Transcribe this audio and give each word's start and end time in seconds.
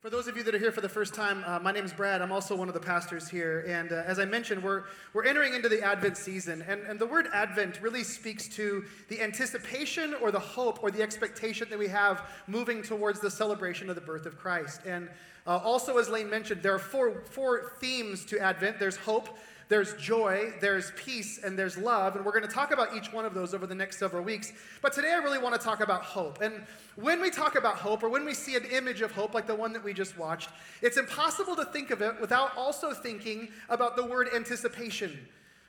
For 0.00 0.08
those 0.08 0.28
of 0.28 0.36
you 0.38 0.42
that 0.44 0.54
are 0.54 0.58
here 0.58 0.72
for 0.72 0.80
the 0.80 0.88
first 0.88 1.12
time, 1.12 1.44
uh, 1.46 1.58
my 1.58 1.72
name 1.72 1.84
is 1.84 1.92
Brad. 1.92 2.22
I'm 2.22 2.32
also 2.32 2.56
one 2.56 2.68
of 2.68 2.74
the 2.74 2.80
pastors 2.80 3.28
here. 3.28 3.66
And 3.68 3.92
uh, 3.92 3.96
as 4.06 4.18
I 4.18 4.24
mentioned, 4.24 4.62
we're, 4.62 4.84
we're 5.12 5.26
entering 5.26 5.52
into 5.52 5.68
the 5.68 5.82
Advent 5.82 6.16
season. 6.16 6.64
And, 6.66 6.80
and 6.84 6.98
the 6.98 7.04
word 7.04 7.28
Advent 7.34 7.82
really 7.82 8.02
speaks 8.02 8.48
to 8.56 8.82
the 9.10 9.20
anticipation 9.20 10.14
or 10.22 10.30
the 10.30 10.38
hope 10.38 10.82
or 10.82 10.90
the 10.90 11.02
expectation 11.02 11.68
that 11.68 11.78
we 11.78 11.86
have 11.88 12.30
moving 12.46 12.82
towards 12.82 13.20
the 13.20 13.30
celebration 13.30 13.90
of 13.90 13.94
the 13.94 14.00
birth 14.00 14.24
of 14.24 14.38
Christ. 14.38 14.80
And 14.86 15.10
uh, 15.46 15.58
also, 15.58 15.98
as 15.98 16.08
Lane 16.08 16.30
mentioned, 16.30 16.62
there 16.62 16.74
are 16.74 16.78
four, 16.78 17.20
four 17.26 17.72
themes 17.78 18.24
to 18.24 18.38
Advent 18.38 18.78
there's 18.78 18.96
hope, 18.96 19.36
there's 19.70 19.94
joy, 19.94 20.52
there's 20.60 20.90
peace, 20.96 21.38
and 21.42 21.56
there's 21.56 21.78
love. 21.78 22.16
And 22.16 22.24
we're 22.24 22.32
going 22.32 22.46
to 22.46 22.52
talk 22.52 22.72
about 22.72 22.94
each 22.94 23.12
one 23.12 23.24
of 23.24 23.34
those 23.34 23.54
over 23.54 23.68
the 23.68 23.74
next 23.74 24.00
several 24.00 24.24
weeks. 24.24 24.52
But 24.82 24.92
today 24.92 25.12
I 25.12 25.18
really 25.18 25.38
want 25.38 25.54
to 25.54 25.64
talk 25.64 25.80
about 25.80 26.02
hope. 26.02 26.40
And 26.42 26.64
when 26.96 27.22
we 27.22 27.30
talk 27.30 27.54
about 27.54 27.76
hope, 27.76 28.02
or 28.02 28.08
when 28.08 28.24
we 28.24 28.34
see 28.34 28.56
an 28.56 28.64
image 28.64 29.00
of 29.00 29.12
hope 29.12 29.32
like 29.32 29.46
the 29.46 29.54
one 29.54 29.72
that 29.72 29.84
we 29.84 29.94
just 29.94 30.18
watched, 30.18 30.50
it's 30.82 30.96
impossible 30.96 31.54
to 31.54 31.64
think 31.66 31.92
of 31.92 32.02
it 32.02 32.20
without 32.20 32.54
also 32.56 32.92
thinking 32.92 33.48
about 33.68 33.94
the 33.94 34.04
word 34.04 34.28
anticipation. 34.34 35.16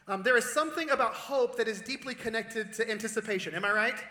Um, 0.07 0.23
there 0.23 0.35
is 0.35 0.51
something 0.51 0.89
about 0.89 1.13
hope 1.13 1.55
that 1.57 1.67
is 1.67 1.79
deeply 1.79 2.15
connected 2.15 2.73
to 2.73 2.89
anticipation. 2.89 3.53
Am 3.53 3.63
I 3.63 3.71
right? 3.71 4.03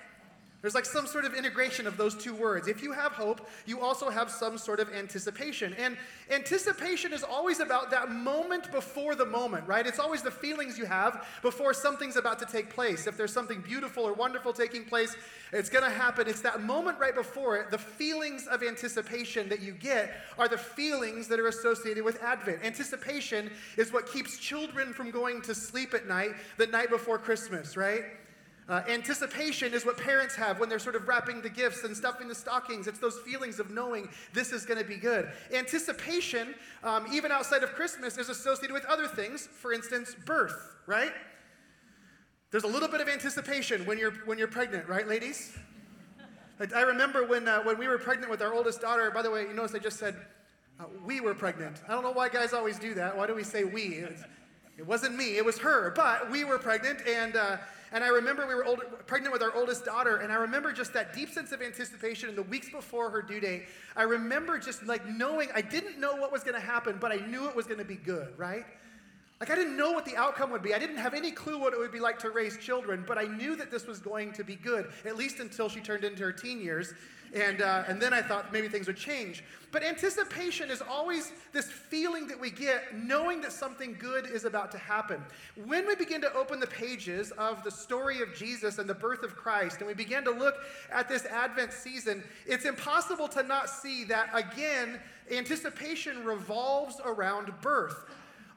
There's 0.63 0.75
like 0.75 0.85
some 0.85 1.07
sort 1.07 1.25
of 1.25 1.33
integration 1.33 1.87
of 1.87 1.97
those 1.97 2.15
two 2.15 2.35
words. 2.35 2.69
If 2.69 2.83
you 2.83 2.93
have 2.93 3.13
hope, 3.13 3.49
you 3.65 3.81
also 3.81 4.11
have 4.11 4.31
some 4.31 4.59
sort 4.59 4.79
of 4.79 4.93
anticipation. 4.93 5.75
And 5.79 5.97
anticipation 6.31 7.15
is 7.15 7.23
always 7.23 7.61
about 7.61 7.91
that 7.93 8.11
moment 8.11 8.71
before 8.71 9.15
the 9.15 9.25
moment, 9.25 9.67
right? 9.67 9.87
It's 9.87 9.99
always 9.99 10.21
the 10.21 10.31
feelings 10.31 10.77
you 10.77 10.85
have 10.85 11.27
before 11.41 11.73
something's 11.73 12.17
about 12.17 12.39
to 12.41 12.47
take 12.47 12.69
place. 12.69 13.07
If 13.07 13.17
there's 13.17 13.33
something 13.33 13.63
beautiful 13.63 14.05
or 14.05 14.13
wonderful 14.13 14.53
taking 14.53 14.85
place, 14.85 15.17
it's 15.51 15.71
going 15.71 15.85
to 15.85 15.91
happen. 15.91 16.29
It's 16.29 16.43
that 16.43 16.63
moment 16.63 16.99
right 16.99 17.15
before 17.15 17.57
it. 17.57 17.71
The 17.71 17.79
feelings 17.79 18.47
of 18.47 18.63
anticipation 18.63 19.49
that 19.49 19.61
you 19.61 19.73
get 19.73 20.13
are 20.37 20.47
the 20.47 20.59
feelings 20.59 21.27
that 21.29 21.41
are 21.41 21.49
associated 21.49 22.05
with 22.05 22.23
Advent. 22.23 22.63
Anticipation 22.63 23.51
is 23.79 23.95
what 23.95 24.07
keeps 24.13 24.37
children 24.37 24.93
from 24.93 25.11
going 25.11 25.41
to 25.43 25.55
sleep 25.55 25.95
at 25.95 26.07
night 26.07 26.33
the 26.59 26.67
night 26.67 26.91
before 26.91 27.19
Christmas, 27.19 27.79
right? 27.79 28.03
Uh, 28.71 28.85
anticipation 28.89 29.75
is 29.75 29.85
what 29.85 29.99
parents 29.99 30.37
have 30.37 30.61
when 30.61 30.69
they're 30.69 30.79
sort 30.79 30.95
of 30.95 31.09
wrapping 31.09 31.43
the 31.43 31.51
gifts 31.51 31.83
and 31.83 31.97
stuffing 31.97 32.29
the 32.29 32.35
stockings. 32.35 32.87
It's 32.87 33.01
those 33.01 33.19
feelings 33.19 33.59
of 33.59 33.73
knowing 33.73 34.09
this 34.33 34.53
is 34.53 34.65
going 34.65 34.79
to 34.79 34.85
be 34.85 34.95
good. 34.95 35.29
Anticipation, 35.53 36.55
um, 36.85 37.05
even 37.13 37.33
outside 37.33 37.65
of 37.65 37.73
Christmas, 37.73 38.17
is 38.17 38.29
associated 38.29 38.73
with 38.73 38.85
other 38.85 39.09
things. 39.09 39.49
For 39.49 39.73
instance, 39.73 40.15
birth, 40.25 40.77
right? 40.87 41.11
There's 42.53 42.63
a 42.63 42.69
little 42.69 42.89
bit 42.89 43.01
of 43.01 43.09
anticipation 43.09 43.85
when 43.87 43.99
you're, 43.99 44.13
when 44.25 44.39
you're 44.39 44.47
pregnant, 44.47 44.89
right, 44.89 45.09
ladies? 45.09 45.53
I 46.73 46.83
remember 46.83 47.27
when, 47.27 47.49
uh, 47.49 47.65
when 47.65 47.77
we 47.77 47.89
were 47.89 47.99
pregnant 47.99 48.31
with 48.31 48.41
our 48.41 48.55
oldest 48.55 48.81
daughter, 48.81 49.11
by 49.11 49.23
the 49.23 49.31
way, 49.33 49.43
you 49.49 49.53
notice 49.53 49.75
I 49.75 49.79
just 49.79 49.99
said 49.99 50.15
uh, 50.79 50.85
we 51.05 51.21
were 51.21 51.35
pregnant. 51.35 51.81
I 51.89 51.93
don't 51.93 52.05
know 52.05 52.13
why 52.13 52.29
guys 52.29 52.53
always 52.53 52.79
do 52.79 52.95
that. 52.95 53.17
Why 53.17 53.27
do 53.27 53.35
we 53.35 53.43
say 53.43 53.65
we? 53.65 54.05
It 54.79 54.87
wasn't 54.87 55.17
me, 55.17 55.39
it 55.39 55.45
was 55.45 55.59
her, 55.59 55.93
but 55.97 56.31
we 56.31 56.45
were 56.45 56.59
pregnant, 56.59 57.01
and 57.07 57.35
uh, 57.35 57.57
and 57.93 58.05
I 58.05 58.09
remember 58.09 58.47
we 58.47 58.55
were 58.55 58.65
pregnant 59.07 59.33
with 59.33 59.43
our 59.43 59.55
oldest 59.55 59.85
daughter, 59.85 60.19
and 60.19 60.33
I 60.33 60.37
remember 60.37 60.73
just 60.73 60.93
that 60.93 61.13
deep 61.13 61.31
sense 61.31 61.53
of 61.53 61.61
anticipation 61.61 62.29
in 62.29 62.37
the 62.37 62.43
weeks 62.43 62.71
before 62.71 63.11
her 63.11 63.23
due 63.23 63.41
date. 63.41 63.65
I 63.97 64.03
remember 64.05 64.59
just 64.59 64.87
like 64.87 65.07
knowing, 65.07 65.49
I 65.55 65.61
didn't 65.61 65.99
know 65.99 66.15
what 66.15 66.31
was 66.31 66.45
going 66.45 66.55
to 66.55 66.65
happen, 66.65 66.99
but 67.01 67.11
I 67.11 67.17
knew 67.17 67.49
it 67.49 67.57
was 67.57 67.67
going 67.67 67.79
to 67.79 67.85
be 67.85 67.97
good, 67.97 68.39
right? 68.39 68.65
Like 69.41 69.51
I 69.51 69.55
didn't 69.55 69.77
know 69.77 69.93
what 69.93 70.05
the 70.05 70.17
outcome 70.17 70.51
would 70.51 70.63
be. 70.63 70.75
I 70.75 70.79
didn't 70.79 70.99
have 70.99 71.15
any 71.15 71.33
clue 71.33 71.59
what 71.59 71.73
it 71.73 71.79
would 71.79 71.93
be 71.93 71.99
like 71.99 72.19
to 72.21 72.31
raise 72.31 72.59
children, 72.59 73.05
but 73.09 73.17
I 73.19 73.25
knew 73.25 73.57
that 73.57 73.71
this 73.71 73.87
was 73.87 73.99
going 73.99 74.33
to 74.35 74.45
be 74.45 74.55
good, 74.55 74.91
at 75.07 75.17
least 75.17 75.41
until 75.41 75.69
she 75.69 75.81
turned 75.81 76.05
into 76.05 76.23
her 76.23 76.33
teen 76.33 76.61
years. 76.61 76.93
And, 77.33 77.63
uh, 77.63 77.85
and 77.87 78.01
then 78.01 78.13
I 78.13 78.23
thought 78.23 78.53
maybe 78.53 78.69
things 78.69 78.87
would 78.87 78.97
change. 78.97 79.45
But 79.73 79.85
anticipation 79.85 80.69
is 80.69 80.83
always 80.83 81.33
this 81.53 81.67
feeling 81.67 82.27
that 82.27 82.41
we 82.41 82.51
get 82.51 82.97
knowing 82.97 83.41
that 83.43 83.53
something 83.53 83.97
good 83.99 84.27
is 84.27 84.45
about 84.45 84.73
to 84.73 84.79
happen. 84.79 85.23
When 85.65 85.87
we 85.87 85.95
begin 85.95 86.21
to 86.23 86.33
open 86.35 86.59
the 86.59 86.67
pages 86.67 87.31
of 87.33 87.63
the 87.63 87.71
story 87.71 88.21
of 88.21 88.35
Jesus 88.35 88.79
and 88.79 88.91
the 88.91 88.95
birth 88.95 89.23
of 89.23 89.37
Christ, 89.37 89.79
and 89.79 89.87
we 89.87 89.95
begin 89.95 90.25
to 90.25 90.33
look 90.33 90.57
at 90.91 91.09
this 91.09 91.25
Advent 91.27 91.73
season, 91.73 92.25
it's 92.47 92.65
impossible 92.65 93.29
to 93.29 93.45
not 93.45 93.71
see 93.71 94.03
that, 94.05 94.31
again, 94.35 94.99
anticipation 95.31 96.25
revolves 96.25 97.01
around 97.05 97.53
birth. 97.61 98.07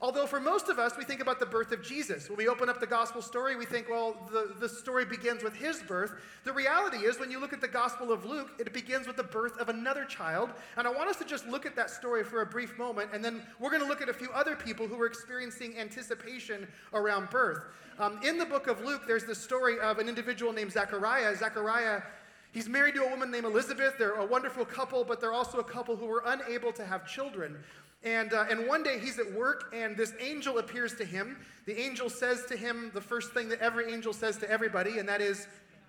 Although 0.03 0.28
for 0.28 0.41
most 0.41 0.68
of 0.68 0.80
us, 0.80 0.97
we 0.97 1.06
think 1.06 1.22
about 1.22 1.40
the 1.40 1.46
birth 1.46 1.72
of 1.72 1.81
Jesus. 1.81 2.28
When 2.28 2.36
we 2.36 2.50
open 2.50 2.68
up 2.68 2.81
the 2.81 2.86
gospel 2.86 3.22
story, 3.22 3.56
we 3.56 3.64
think, 3.64 3.88
well, 3.90 4.18
the, 4.34 4.53
the 4.59 4.68
story 4.68 5.06
begins 5.06 5.44
with 5.44 5.56
his 5.56 5.81
birth. 5.81 6.16
The 6.44 6.52
reality 6.52 6.97
is, 6.97 7.22
when 7.22 7.31
you 7.31 7.40
look 7.40 7.53
at 7.53 7.62
the 7.62 7.69
gospel 7.69 8.12
of 8.12 8.25
Luke, 8.25 8.50
it 8.59 8.74
begins 8.74 9.08
with 9.08 9.16
the 9.16 9.24
birth 9.24 9.58
of 9.59 9.69
another 9.69 10.03
child. 10.03 10.50
And 10.75 10.86
I 10.86 10.91
want 10.91 11.09
us 11.09 11.16
to 11.19 11.25
just 11.25 11.47
look 11.47 11.66
at 11.66 11.78
that 11.78 11.90
story 11.90 12.25
for 12.25 12.41
a 12.41 12.46
brief 12.46 12.78
moment, 12.78 13.12
and 13.14 13.24
then 13.24 13.44
we're 13.62 13.69
going 13.69 13.81
to 13.81 13.88
look 13.88 14.02
at 14.02 14.09
a 14.09 14.14
few 14.14 14.30
other 14.31 14.58
people 14.58 14.90
who 14.90 14.97
were 14.97 15.06
experiencing 15.06 15.78
anticipation 15.78 16.68
around 16.94 17.30
birth. 17.30 17.64
Um, 17.97 18.20
in 18.25 18.38
the 18.38 18.46
book 18.46 18.68
of 18.68 18.84
Luke, 18.84 19.03
there's 19.08 19.24
the 19.24 19.35
story 19.35 19.80
of 19.80 20.00
an 20.00 20.09
individual 20.09 20.52
named 20.52 20.74
Zechariah. 20.74 21.34
Zechariah 21.38 22.02
He's 22.53 22.69
married 22.69 22.94
to 22.96 23.03
a 23.03 23.09
woman 23.09 23.31
named 23.31 23.46
Elizabeth. 23.46 23.96
They're 23.97 24.14
a 24.14 24.25
wonderful 24.25 24.64
couple, 24.64 25.03
but 25.03 25.19
they're 25.19 25.34
also 25.34 25.58
a 25.58 25.64
couple 25.64 25.96
who 25.96 26.06
were 26.06 26.22
unable 26.24 26.72
to 26.74 26.86
have 26.86 27.08
children. 27.08 27.58
And, 28.03 28.31
uh, 28.31 28.46
and 28.50 28.68
one 28.68 28.84
day 28.84 29.00
he's 29.00 29.18
at 29.18 29.34
work, 29.34 29.74
and 29.74 29.97
this 29.97 30.14
angel 30.19 30.59
appears 30.59 30.94
to 30.96 31.06
him. 31.06 31.38
The 31.66 31.80
angel 31.80 32.12
says 32.12 32.46
to 32.46 32.56
him 32.56 32.91
the 32.94 33.02
first 33.02 33.31
thing 33.31 33.50
that 33.50 33.59
every 33.59 33.91
angel 33.91 34.14
says 34.14 34.38
to 34.38 34.50
everybody, 34.50 35.00
and 35.00 35.09
that 35.09 35.19
is, 35.19 35.47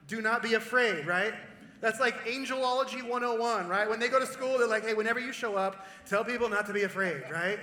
Do 0.08 0.22
not 0.22 0.42
be 0.42 0.54
afraid, 0.54 1.06
right? 1.06 1.34
That's 1.82 2.00
like 2.00 2.25
angelology 2.25 3.06
101, 3.06 3.69
right? 3.69 3.88
When 3.88 4.00
they 4.00 4.08
go 4.08 4.19
to 4.19 4.26
school, 4.26 4.56
they're 4.56 4.66
like, 4.66 4.86
Hey, 4.86 4.94
whenever 4.94 5.20
you 5.20 5.32
show 5.32 5.56
up, 5.56 5.86
tell 6.06 6.25
people 6.25 6.48
not 6.48 6.66
to 6.66 6.72
be 6.72 6.84
afraid, 6.84 7.25
right? 7.31 7.58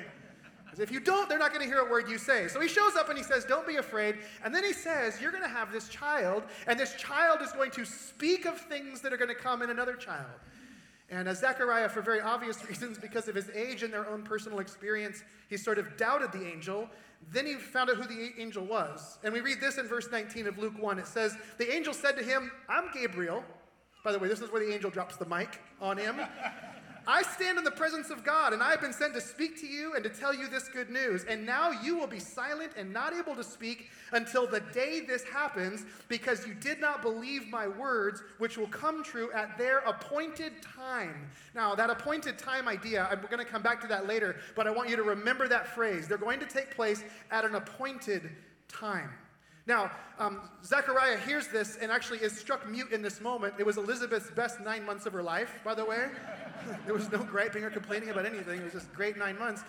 If 0.79 0.91
you 0.91 0.99
don't, 0.99 1.27
they're 1.27 1.39
not 1.39 1.53
going 1.53 1.61
to 1.61 1.67
hear 1.67 1.85
a 1.85 1.89
word 1.89 2.09
you 2.09 2.17
say. 2.17 2.47
So 2.47 2.59
he 2.61 2.67
shows 2.67 2.95
up 2.95 3.09
and 3.09 3.17
he 3.17 3.23
says, 3.23 3.45
Don't 3.45 3.67
be 3.67 3.75
afraid. 3.75 4.17
And 4.43 4.55
then 4.55 4.63
he 4.63 4.73
says, 4.73 5.21
You're 5.21 5.31
going 5.31 5.43
to 5.43 5.49
have 5.49 5.71
this 5.71 5.89
child, 5.89 6.43
and 6.67 6.79
this 6.79 6.95
child 6.95 7.41
is 7.41 7.51
going 7.51 7.71
to 7.71 7.85
speak 7.85 8.45
of 8.45 8.59
things 8.59 9.01
that 9.01 9.11
are 9.11 9.17
going 9.17 9.29
to 9.29 9.35
come 9.35 9.61
in 9.61 9.69
another 9.69 9.95
child. 9.95 10.31
And 11.09 11.27
uh, 11.27 11.33
Zechariah, 11.33 11.89
for 11.89 12.01
very 12.01 12.21
obvious 12.21 12.65
reasons, 12.69 12.97
because 12.97 13.27
of 13.27 13.35
his 13.35 13.49
age 13.49 13.83
and 13.83 13.93
their 13.93 14.07
own 14.07 14.23
personal 14.23 14.59
experience, 14.59 15.23
he 15.49 15.57
sort 15.57 15.77
of 15.77 15.97
doubted 15.97 16.31
the 16.31 16.47
angel. 16.47 16.89
Then 17.31 17.45
he 17.45 17.55
found 17.55 17.89
out 17.89 17.97
who 17.97 18.03
the 18.03 18.31
angel 18.41 18.65
was. 18.65 19.19
And 19.23 19.33
we 19.33 19.41
read 19.41 19.59
this 19.59 19.77
in 19.77 19.87
verse 19.87 20.07
19 20.09 20.47
of 20.47 20.57
Luke 20.57 20.81
1. 20.81 20.97
It 20.97 21.05
says, 21.05 21.35
The 21.57 21.71
angel 21.71 21.93
said 21.93 22.17
to 22.17 22.23
him, 22.23 22.51
I'm 22.69 22.85
Gabriel. 22.93 23.43
By 24.03 24.11
the 24.11 24.19
way, 24.19 24.27
this 24.27 24.41
is 24.41 24.51
where 24.51 24.65
the 24.65 24.73
angel 24.73 24.89
drops 24.89 25.17
the 25.17 25.27
mic 25.27 25.59
on 25.79 25.97
him. 25.97 26.21
I 27.07 27.23
stand 27.23 27.57
in 27.57 27.63
the 27.63 27.71
presence 27.71 28.09
of 28.09 28.23
God, 28.23 28.53
and 28.53 28.61
I 28.61 28.71
have 28.71 28.81
been 28.81 28.93
sent 28.93 29.13
to 29.15 29.21
speak 29.21 29.59
to 29.61 29.67
you 29.67 29.95
and 29.95 30.03
to 30.03 30.09
tell 30.09 30.33
you 30.33 30.47
this 30.47 30.69
good 30.69 30.89
news. 30.89 31.23
And 31.23 31.45
now 31.45 31.71
you 31.71 31.97
will 31.97 32.07
be 32.07 32.19
silent 32.19 32.73
and 32.77 32.93
not 32.93 33.13
able 33.13 33.35
to 33.35 33.43
speak 33.43 33.89
until 34.11 34.45
the 34.45 34.59
day 34.59 35.01
this 35.01 35.23
happens, 35.23 35.85
because 36.07 36.45
you 36.45 36.53
did 36.53 36.79
not 36.79 37.01
believe 37.01 37.47
my 37.47 37.67
words, 37.67 38.21
which 38.37 38.57
will 38.57 38.67
come 38.67 39.03
true 39.03 39.31
at 39.33 39.57
their 39.57 39.79
appointed 39.79 40.53
time. 40.61 41.29
Now, 41.55 41.73
that 41.75 41.89
appointed 41.89 42.37
time 42.37 42.67
idea, 42.67 43.07
I'm 43.09 43.21
going 43.21 43.43
to 43.43 43.51
come 43.51 43.63
back 43.63 43.81
to 43.81 43.87
that 43.87 44.07
later, 44.07 44.37
but 44.55 44.67
I 44.67 44.71
want 44.71 44.89
you 44.89 44.95
to 44.95 45.03
remember 45.03 45.47
that 45.47 45.67
phrase. 45.67 46.07
They're 46.07 46.17
going 46.17 46.39
to 46.39 46.45
take 46.45 46.75
place 46.75 47.03
at 47.31 47.45
an 47.45 47.55
appointed 47.55 48.29
time. 48.67 49.09
Now, 49.71 49.89
um, 50.19 50.41
Zechariah 50.65 51.17
hears 51.17 51.47
this 51.47 51.77
and 51.77 51.93
actually 51.93 52.19
is 52.19 52.37
struck 52.37 52.69
mute 52.69 52.91
in 52.91 53.01
this 53.01 53.21
moment. 53.21 53.53
It 53.57 53.65
was 53.65 53.77
Elizabeth's 53.77 54.29
best 54.31 54.59
nine 54.59 54.85
months 54.85 55.05
of 55.05 55.13
her 55.13 55.23
life, 55.23 55.61
by 55.63 55.73
the 55.73 55.85
way. 55.85 56.09
there 56.85 56.93
was 56.93 57.09
no 57.09 57.19
griping 57.19 57.63
or 57.63 57.69
complaining 57.69 58.09
about 58.09 58.25
anything. 58.25 58.59
It 58.59 58.65
was 58.65 58.73
just 58.73 58.91
great 58.91 59.15
nine 59.15 59.39
months. 59.39 59.63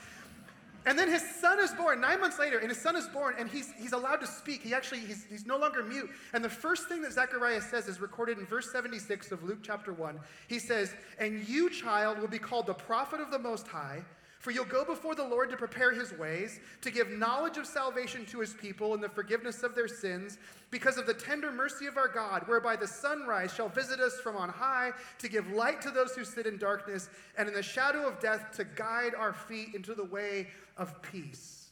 And 0.86 0.98
then 0.98 1.08
his 1.08 1.22
son 1.36 1.60
is 1.60 1.70
born 1.74 2.00
nine 2.00 2.20
months 2.20 2.40
later, 2.40 2.58
and 2.58 2.68
his 2.68 2.80
son 2.80 2.96
is 2.96 3.06
born, 3.06 3.36
and 3.38 3.48
he's, 3.48 3.70
he's 3.78 3.92
allowed 3.92 4.16
to 4.22 4.26
speak. 4.26 4.64
He 4.64 4.74
actually, 4.74 5.02
he's, 5.02 5.24
he's 5.30 5.46
no 5.46 5.56
longer 5.56 5.84
mute. 5.84 6.10
And 6.32 6.44
the 6.44 6.50
first 6.50 6.88
thing 6.88 7.00
that 7.02 7.12
Zechariah 7.12 7.60
says 7.60 7.86
is 7.86 8.00
recorded 8.00 8.38
in 8.38 8.46
verse 8.46 8.72
76 8.72 9.30
of 9.30 9.44
Luke 9.44 9.60
chapter 9.62 9.92
1. 9.92 10.18
He 10.48 10.58
says, 10.58 10.92
And 11.20 11.48
you, 11.48 11.70
child, 11.70 12.18
will 12.18 12.26
be 12.26 12.40
called 12.40 12.66
the 12.66 12.74
prophet 12.74 13.20
of 13.20 13.30
the 13.30 13.38
Most 13.38 13.68
High. 13.68 14.02
For 14.42 14.50
you'll 14.50 14.64
go 14.64 14.84
before 14.84 15.14
the 15.14 15.22
Lord 15.22 15.50
to 15.50 15.56
prepare 15.56 15.92
his 15.92 16.12
ways, 16.14 16.58
to 16.80 16.90
give 16.90 17.08
knowledge 17.12 17.58
of 17.58 17.64
salvation 17.64 18.26
to 18.26 18.40
his 18.40 18.54
people 18.54 18.92
and 18.92 19.00
the 19.00 19.08
forgiveness 19.08 19.62
of 19.62 19.76
their 19.76 19.86
sins, 19.86 20.36
because 20.72 20.98
of 20.98 21.06
the 21.06 21.14
tender 21.14 21.52
mercy 21.52 21.86
of 21.86 21.96
our 21.96 22.08
God, 22.08 22.42
whereby 22.48 22.74
the 22.74 22.88
sunrise 22.88 23.54
shall 23.54 23.68
visit 23.68 24.00
us 24.00 24.18
from 24.20 24.36
on 24.36 24.48
high, 24.48 24.90
to 25.20 25.28
give 25.28 25.52
light 25.52 25.80
to 25.82 25.92
those 25.92 26.16
who 26.16 26.24
sit 26.24 26.46
in 26.46 26.58
darkness, 26.58 27.08
and 27.38 27.46
in 27.46 27.54
the 27.54 27.62
shadow 27.62 28.04
of 28.04 28.18
death 28.18 28.50
to 28.56 28.64
guide 28.64 29.14
our 29.16 29.32
feet 29.32 29.76
into 29.76 29.94
the 29.94 30.06
way 30.06 30.48
of 30.76 31.00
peace. 31.02 31.68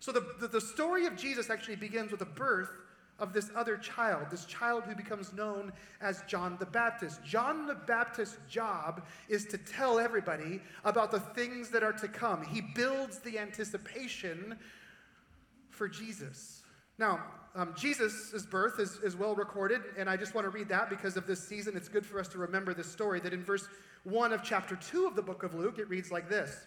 So 0.00 0.10
the, 0.10 0.26
the, 0.40 0.48
the 0.48 0.60
story 0.60 1.06
of 1.06 1.16
Jesus 1.16 1.48
actually 1.48 1.76
begins 1.76 2.10
with 2.10 2.18
the 2.18 2.26
birth 2.26 2.70
of 3.18 3.32
this 3.32 3.50
other 3.54 3.76
child, 3.76 4.26
this 4.30 4.44
child 4.44 4.84
who 4.84 4.94
becomes 4.94 5.32
known 5.32 5.72
as 6.00 6.22
John 6.26 6.56
the 6.58 6.66
Baptist. 6.66 7.22
John 7.24 7.66
the 7.66 7.74
Baptist's 7.74 8.38
job 8.48 9.04
is 9.28 9.44
to 9.46 9.58
tell 9.58 9.98
everybody 9.98 10.60
about 10.84 11.10
the 11.10 11.20
things 11.20 11.70
that 11.70 11.82
are 11.82 11.92
to 11.92 12.08
come. 12.08 12.44
He 12.44 12.60
builds 12.60 13.20
the 13.20 13.38
anticipation 13.38 14.56
for 15.70 15.88
Jesus. 15.88 16.62
Now, 16.98 17.20
um, 17.56 17.72
Jesus' 17.76 18.44
birth 18.46 18.80
is, 18.80 18.98
is 19.04 19.14
well 19.14 19.34
recorded, 19.34 19.82
and 19.96 20.10
I 20.10 20.16
just 20.16 20.34
want 20.34 20.44
to 20.44 20.50
read 20.50 20.68
that 20.70 20.90
because 20.90 21.16
of 21.16 21.26
this 21.26 21.40
season. 21.46 21.76
It's 21.76 21.88
good 21.88 22.04
for 22.04 22.18
us 22.18 22.26
to 22.28 22.38
remember 22.38 22.74
this 22.74 22.90
story. 22.90 23.20
That 23.20 23.32
in 23.32 23.44
verse 23.44 23.68
1 24.02 24.32
of 24.32 24.42
chapter 24.42 24.74
2 24.74 25.06
of 25.06 25.14
the 25.14 25.22
book 25.22 25.44
of 25.44 25.54
Luke, 25.54 25.78
it 25.78 25.88
reads 25.88 26.10
like 26.10 26.28
this 26.28 26.66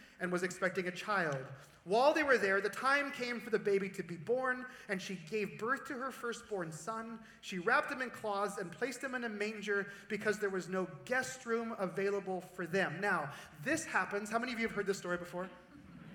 and 0.21 0.31
was 0.31 0.43
expecting 0.43 0.87
a 0.87 0.91
child. 0.91 1.37
While 1.83 2.13
they 2.13 2.21
were 2.21 2.37
there, 2.37 2.61
the 2.61 2.69
time 2.69 3.11
came 3.11 3.39
for 3.39 3.49
the 3.49 3.57
baby 3.57 3.89
to 3.89 4.03
be 4.03 4.15
born, 4.15 4.65
and 4.87 5.01
she 5.01 5.19
gave 5.31 5.57
birth 5.57 5.87
to 5.87 5.93
her 5.93 6.11
firstborn 6.11 6.71
son. 6.71 7.17
She 7.41 7.57
wrapped 7.57 7.91
him 7.91 8.03
in 8.03 8.11
cloths 8.11 8.59
and 8.59 8.71
placed 8.71 9.03
him 9.03 9.15
in 9.15 9.23
a 9.23 9.29
manger 9.29 9.87
because 10.07 10.37
there 10.37 10.51
was 10.51 10.69
no 10.69 10.87
guest 11.05 11.45
room 11.47 11.75
available 11.79 12.43
for 12.53 12.67
them. 12.67 12.97
Now, 13.01 13.31
this 13.65 13.83
happens. 13.83 14.29
How 14.29 14.37
many 14.37 14.53
of 14.53 14.59
you 14.59 14.67
have 14.67 14.75
heard 14.75 14.85
this 14.85 14.99
story 14.99 15.17
before? 15.17 15.49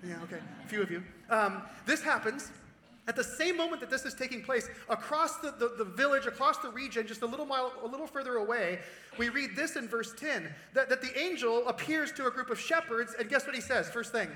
Yeah, 0.07 0.15
okay, 0.23 0.39
a 0.63 0.67
few 0.69 0.81
of 0.81 0.89
you. 0.89 1.03
Um, 1.29 1.63
this 1.85 2.01
happens 2.01 2.51
at 3.07 3.15
the 3.15 3.23
same 3.23 3.55
moment 3.55 3.79
that 3.79 3.89
this 3.89 4.05
is 4.05 4.13
taking 4.13 4.41
place, 4.41 4.69
across 4.89 5.37
the, 5.37 5.51
the, 5.51 5.73
the, 5.77 5.85
village, 5.85 6.25
across 6.25 6.57
the 6.57 6.69
region, 6.69 7.07
just 7.07 7.21
a 7.21 7.25
little 7.25 7.45
mile, 7.45 7.71
a 7.83 7.87
little 7.87 8.07
further 8.07 8.35
away, 8.35 8.79
we 9.17 9.29
read 9.29 9.55
this 9.55 9.77
in 9.77 9.87
verse 9.87 10.13
10 10.17 10.53
that, 10.73 10.89
that 10.89 11.01
the 11.01 11.17
angel 11.17 11.67
appears 11.67 12.11
to 12.13 12.27
a 12.27 12.31
group 12.31 12.49
of 12.49 12.59
shepherds, 12.59 13.15
and 13.17 13.29
guess 13.29 13.45
what 13.45 13.55
he 13.55 13.61
says? 13.61 13.89
First 13.89 14.11
thing. 14.11 14.27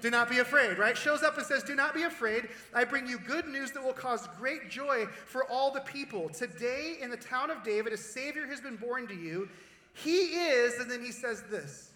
Do 0.00 0.10
not 0.10 0.30
be 0.30 0.38
afraid, 0.38 0.78
right? 0.78 0.96
Shows 0.96 1.22
up 1.22 1.36
and 1.36 1.46
says, 1.46 1.62
Do 1.64 1.74
not 1.74 1.92
be 1.92 2.04
afraid. 2.04 2.48
I 2.72 2.84
bring 2.84 3.06
you 3.06 3.18
good 3.18 3.48
news 3.48 3.72
that 3.72 3.82
will 3.82 3.92
cause 3.92 4.28
great 4.38 4.70
joy 4.70 5.06
for 5.26 5.44
all 5.44 5.72
the 5.72 5.80
people. 5.80 6.28
Today, 6.28 6.98
in 7.02 7.10
the 7.10 7.16
town 7.16 7.50
of 7.50 7.64
David, 7.64 7.92
a 7.92 7.96
Savior 7.96 8.46
has 8.46 8.60
been 8.60 8.76
born 8.76 9.08
to 9.08 9.14
you. 9.14 9.48
He 9.94 10.36
is, 10.36 10.78
and 10.78 10.88
then 10.88 11.04
he 11.04 11.10
says 11.10 11.42
this 11.50 11.90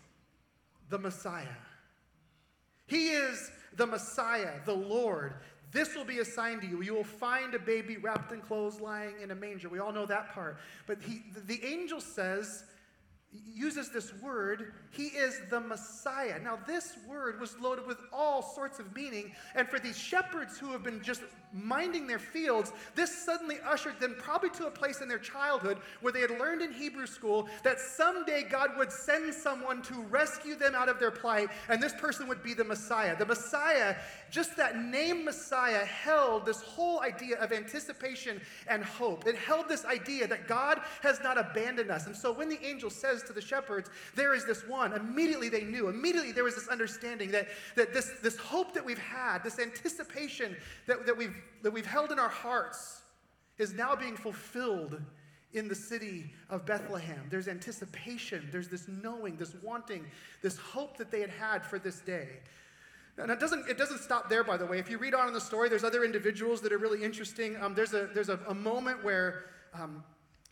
the 0.91 0.99
Messiah. 0.99 1.47
He 2.87 3.11
is 3.11 3.51
the 3.77 3.87
Messiah, 3.87 4.51
the 4.67 4.75
Lord. 4.75 5.35
This 5.73 5.95
will 5.95 6.05
be 6.05 6.19
a 6.19 6.25
sign 6.25 6.61
to 6.61 6.67
you. 6.67 6.83
You 6.83 6.95
will 6.95 7.03
find 7.03 7.55
a 7.55 7.59
baby 7.59 7.97
wrapped 7.97 8.31
in 8.31 8.41
clothes 8.41 8.81
lying 8.81 9.15
in 9.23 9.31
a 9.31 9.35
manger. 9.35 9.71
We 9.71 9.79
all 9.79 9.93
know 9.93 10.07
that 10.07 10.35
part. 10.35 10.59
But 10.87 10.99
he, 11.03 11.23
the 11.47 11.65
angel 11.65 12.01
says, 12.01 12.65
uses 13.55 13.91
this 13.91 14.13
word, 14.23 14.73
he 14.91 15.07
is 15.07 15.41
the 15.51 15.61
Messiah. 15.61 16.39
Now, 16.43 16.59
this 16.67 16.97
word 17.09 17.41
was 17.41 17.59
loaded 17.61 17.87
with 17.87 17.99
all 18.13 18.43
sorts 18.43 18.79
of 18.79 18.95
meaning. 18.95 19.33
And 19.55 19.69
for 19.69 19.79
these 19.79 19.97
shepherds 19.97 20.59
who 20.59 20.73
have 20.73 20.83
been 20.83 21.03
just 21.03 21.23
minding 21.55 22.07
their 22.07 22.19
fields, 22.19 22.73
this 22.95 23.15
suddenly 23.15 23.59
ushered 23.67 23.99
them 24.01 24.17
probably 24.19 24.51
to 24.51 24.67
a 24.67 24.71
place 24.71 25.01
in 25.01 25.09
their 25.09 25.19
childhood 25.19 25.79
where 26.01 26.13
they 26.13 26.21
had 26.21 26.31
learned 26.31 26.63
in 26.63 26.73
Hebrew 26.73 27.07
school 27.07 27.49
that 27.63 27.79
someday 27.79 28.45
God 28.49 28.71
would 28.79 28.91
send 28.91 29.33
someone 29.35 29.83
to 29.83 30.03
rescue 30.05 30.55
them 30.55 30.75
out 30.75 30.89
of 30.89 30.99
their 30.99 31.11
plight, 31.11 31.49
and 31.69 31.83
this 31.83 31.93
person 31.95 32.27
would 32.29 32.43
be 32.43 32.55
the 32.55 32.65
Messiah. 32.65 33.17
The 33.17 33.27
Messiah, 33.27 33.97
just 34.31 34.57
that 34.57 34.79
name 34.79 35.25
Messiah, 35.25 35.85
held 35.85 36.47
this 36.47 36.63
whole 36.63 37.01
idea 37.01 37.39
of 37.39 37.53
anticipation 37.53 38.41
and 38.67 38.83
hope. 38.83 39.27
It 39.27 39.37
held 39.37 39.69
this 39.69 39.85
idea 39.85 40.27
that 40.29 40.49
God 40.49 40.81
has 41.03 41.21
not 41.21 41.39
abandoned 41.39 41.91
us. 41.91 42.07
And 42.07 42.17
so 42.17 42.33
when 42.33 42.49
the 42.49 42.65
angel 42.65 42.91
says 43.23 43.29
to 43.29 43.35
the 43.35 43.41
shepherds, 43.41 43.91
There 44.15 44.35
is 44.35 44.45
this 44.45 44.67
one, 44.67 44.93
immediately 44.93 45.49
they 45.49 45.65
knew. 45.65 45.89
Immediately 45.89 46.33
there 46.33 46.45
was 46.45 46.55
this 46.55 46.69
understanding 46.69 47.31
that, 47.33 47.49
that 47.77 47.93
this, 47.93 48.11
this 48.23 48.37
hope 48.37 48.75
that 48.75 48.85
we've 48.85 48.99
had, 48.99 49.43
this 49.43 49.59
anticipation 49.59 50.57
that, 50.87 51.07
that 51.07 51.17
we've 51.17 51.35
that 51.63 51.71
we've 51.71 51.87
held 51.87 52.11
in 52.11 52.19
our 52.19 52.29
hearts 52.29 53.03
is 53.59 53.73
now 53.73 53.95
being 53.95 54.17
fulfilled 54.17 55.01
in 55.53 55.69
the 55.69 55.75
city 55.75 56.33
of 56.49 56.65
Bethlehem. 56.65 57.27
There's 57.31 57.47
anticipation, 57.47 58.49
there's 58.51 58.69
this 58.69 58.89
knowing, 58.89 59.37
this 59.37 59.55
wanting, 59.63 60.07
this 60.43 60.57
hope 60.57 60.97
that 60.97 61.11
they 61.11 61.21
had 61.21 61.31
had 61.31 61.65
for 61.65 61.79
this 61.79 62.01
day. 62.01 62.29
And 63.19 63.31
it 63.31 63.39
doesn't, 63.39 63.69
it 63.69 63.77
doesn't 63.77 63.99
stop 63.99 64.31
there, 64.31 64.43
by 64.43 64.57
the 64.57 64.65
way. 64.65 64.79
If 64.79 64.89
you 64.89 64.97
read 64.97 65.13
on 65.13 65.29
in 65.29 65.35
the 65.35 65.41
story, 65.41 65.69
there's 65.69 65.85
other 65.85 66.03
individuals 66.03 66.63
that 66.63 66.73
are 66.73 66.79
really 66.79 67.05
interesting. 67.05 67.57
Um, 67.61 67.75
there's 67.75 67.93
a, 67.93 68.09
there's 68.15 68.31
a, 68.31 68.41
a 68.49 68.55
moment 68.55 69.05
where 69.05 69.45
um, 69.75 70.03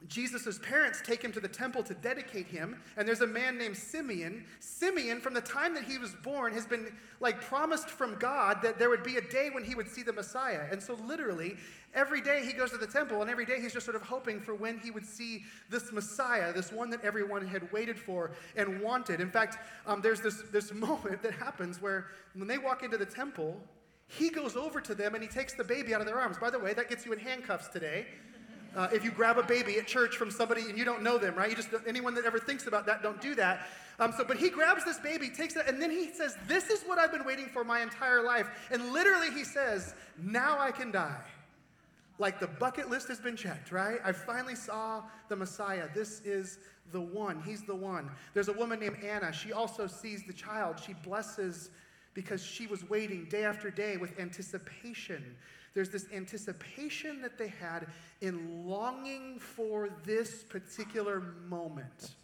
Jesus' 0.08 0.58
parents 0.58 1.02
take 1.05 1.23
him 1.23 1.31
to 1.32 1.41
the 1.41 1.49
temple 1.49 1.82
to 1.82 1.93
dedicate 1.93 2.47
him, 2.47 2.81
and 2.97 3.06
there's 3.06 3.20
a 3.20 3.26
man 3.26 3.58
named 3.58 3.76
Simeon. 3.76 4.44
Simeon, 4.58 5.20
from 5.20 5.35
the 5.35 5.43
time 5.43 5.75
that 5.75 5.85
he 5.85 5.99
was 5.99 6.14
born, 6.23 6.55
has 6.55 6.67
been 6.67 6.91
like 7.20 7.43
promised 7.43 7.91
from 7.91 8.14
God 8.19 8.62
that 8.62 8.79
there 8.79 8.88
would 8.88 9.02
be 9.02 9.17
a 9.17 9.20
day 9.20 9.50
when 9.52 9.62
he 9.62 9.75
would 9.75 9.88
see 9.88 10.02
the 10.02 10.12
Messiah. 10.12 10.62
And 10.73 10.82
so, 10.82 10.94
literally, 11.06 11.56
every 11.94 12.23
day 12.23 12.43
he 12.47 12.55
goes 12.55 12.70
to 12.70 12.79
the 12.79 12.87
temple, 12.87 13.20
and 13.20 13.31
every 13.31 13.44
day 13.44 13.61
he's 13.61 13.75
just 13.75 13.85
sort 13.85 13.94
of 13.94 14.02
hoping 14.02 14.41
for 14.41 14.55
when 14.55 14.79
he 14.79 14.91
would 14.91 15.05
see 15.05 15.44
this 15.69 15.93
Messiah, 15.93 16.50
this 16.50 16.73
one 16.73 16.88
that 16.91 17.05
everyone 17.05 17.47
had 17.47 17.70
waited 17.70 17.99
for 17.99 18.31
and 18.56 18.81
wanted. 18.81 19.20
In 19.20 19.31
fact, 19.31 19.58
um, 19.87 20.00
there's 20.00 20.23
this, 20.23 20.43
this 20.50 20.73
moment 20.75 21.23
that 21.23 21.35
happens 21.35 21.81
where 21.81 22.06
when 22.35 22.49
they 22.49 22.58
walk 22.58 22.82
into 22.82 22.97
the 22.97 23.06
temple, 23.06 23.61
he 24.06 24.31
goes 24.31 24.56
over 24.56 24.81
to 24.81 24.94
them 24.94 25.14
and 25.14 25.23
he 25.23 25.29
takes 25.29 25.52
the 25.52 25.62
baby 25.62 25.94
out 25.94 26.00
of 26.00 26.06
their 26.06 26.19
arms. 26.19 26.38
By 26.38 26.50
the 26.50 26.58
way, 26.58 26.73
that 26.73 26.88
gets 26.88 27.05
you 27.05 27.12
in 27.12 27.19
handcuffs 27.19 27.69
today. 27.69 28.06
Uh, 28.76 28.88
if 28.93 29.05
you 29.05 29.11
grab 29.11 29.37
a 29.37 29.43
baby 29.43 29.78
at 29.78 29.87
church 29.87 30.17
from 30.17 30.31
somebody 30.31 30.62
and 30.62 30.78
you 30.78 30.84
don't 30.84 31.02
know 31.02 31.19
them, 31.19 31.34
right? 31.34 31.50
You 31.50 31.56
just 31.56 31.70
anyone 31.87 32.14
that 32.14 32.25
ever 32.25 32.38
thinks 32.38 32.67
about 32.67 32.87
that, 32.87 33.02
don't 33.02 33.20
do 33.20 33.34
that. 33.34 33.67
Um, 33.99 34.12
so, 34.17 34.25
but 34.25 34.37
he 34.37 34.49
grabs 34.49 34.84
this 34.84 34.99
baby, 34.99 35.28
takes 35.28 35.56
it, 35.56 35.67
and 35.67 35.82
then 35.82 35.90
he 35.90 36.12
says, 36.12 36.37
"This 36.46 36.70
is 36.70 36.82
what 36.84 36.99
I've 36.99 37.12
been 37.12 37.25
waiting 37.25 37.46
for 37.46 37.64
my 37.64 37.81
entire 37.81 38.22
life." 38.22 38.49
And 38.70 38.93
literally, 38.93 39.31
he 39.32 39.44
says, 39.44 39.94
"Now 40.22 40.58
I 40.58 40.70
can 40.70 40.90
die." 40.90 41.20
Like 42.19 42.38
the 42.38 42.46
bucket 42.46 42.90
list 42.90 43.08
has 43.08 43.19
been 43.19 43.37
checked, 43.37 43.72
right? 43.72 43.99
I 44.05 44.12
finally 44.12 44.55
saw 44.55 45.02
the 45.28 45.37
Messiah. 45.37 45.88
This 45.94 46.20
is 46.20 46.58
the 46.93 47.00
one. 47.00 47.43
He's 47.43 47.62
the 47.62 47.75
one. 47.75 48.11
There's 48.34 48.49
a 48.49 48.52
woman 48.52 48.78
named 48.78 48.99
Anna. 49.02 49.32
She 49.32 49.52
also 49.52 49.87
sees 49.87 50.25
the 50.26 50.32
child. 50.32 50.78
She 50.84 50.93
blesses 50.93 51.70
because 52.12 52.44
she 52.44 52.66
was 52.66 52.88
waiting 52.88 53.25
day 53.26 53.44
after 53.44 53.70
day 53.70 53.96
with 53.96 54.19
anticipation 54.19 55.37
there's 55.75 55.90
this 55.90 56.06
anticipation 56.12 57.22
that 57.22 57.38
they 57.38 57.49
had 57.49 57.87
in 58.20 58.67
longing 58.67 59.38
for 59.38 59.88
this 60.05 60.43
particular 60.43 61.22
moment. 61.49 62.14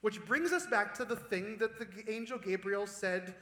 Which 0.00 0.24
brings 0.24 0.52
us 0.52 0.66
back 0.66 0.94
to 0.94 1.04
the 1.04 1.16
thing 1.16 1.56
that 1.58 1.78
the 1.78 2.12
angel 2.12 2.38
Gabriel 2.38 2.86
said 2.86 3.34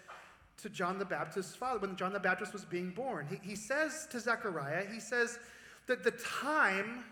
to 0.62 0.69
John 0.69 0.99
the 0.99 1.04
Baptist's 1.04 1.56
father 1.56 1.81
when 1.81 1.96
John 1.96 2.12
the 2.12 2.20
Baptist 2.20 2.52
was 2.52 2.64
being 2.64 2.90
born. 2.90 3.26
He, 3.28 3.50
he 3.50 3.56
says 3.56 4.06
to 4.10 4.20
Zechariah, 4.20 4.87
he 4.93 5.00
says 5.00 5.38
that 5.87 6.05
the 6.05 6.12
time 6.12 7.05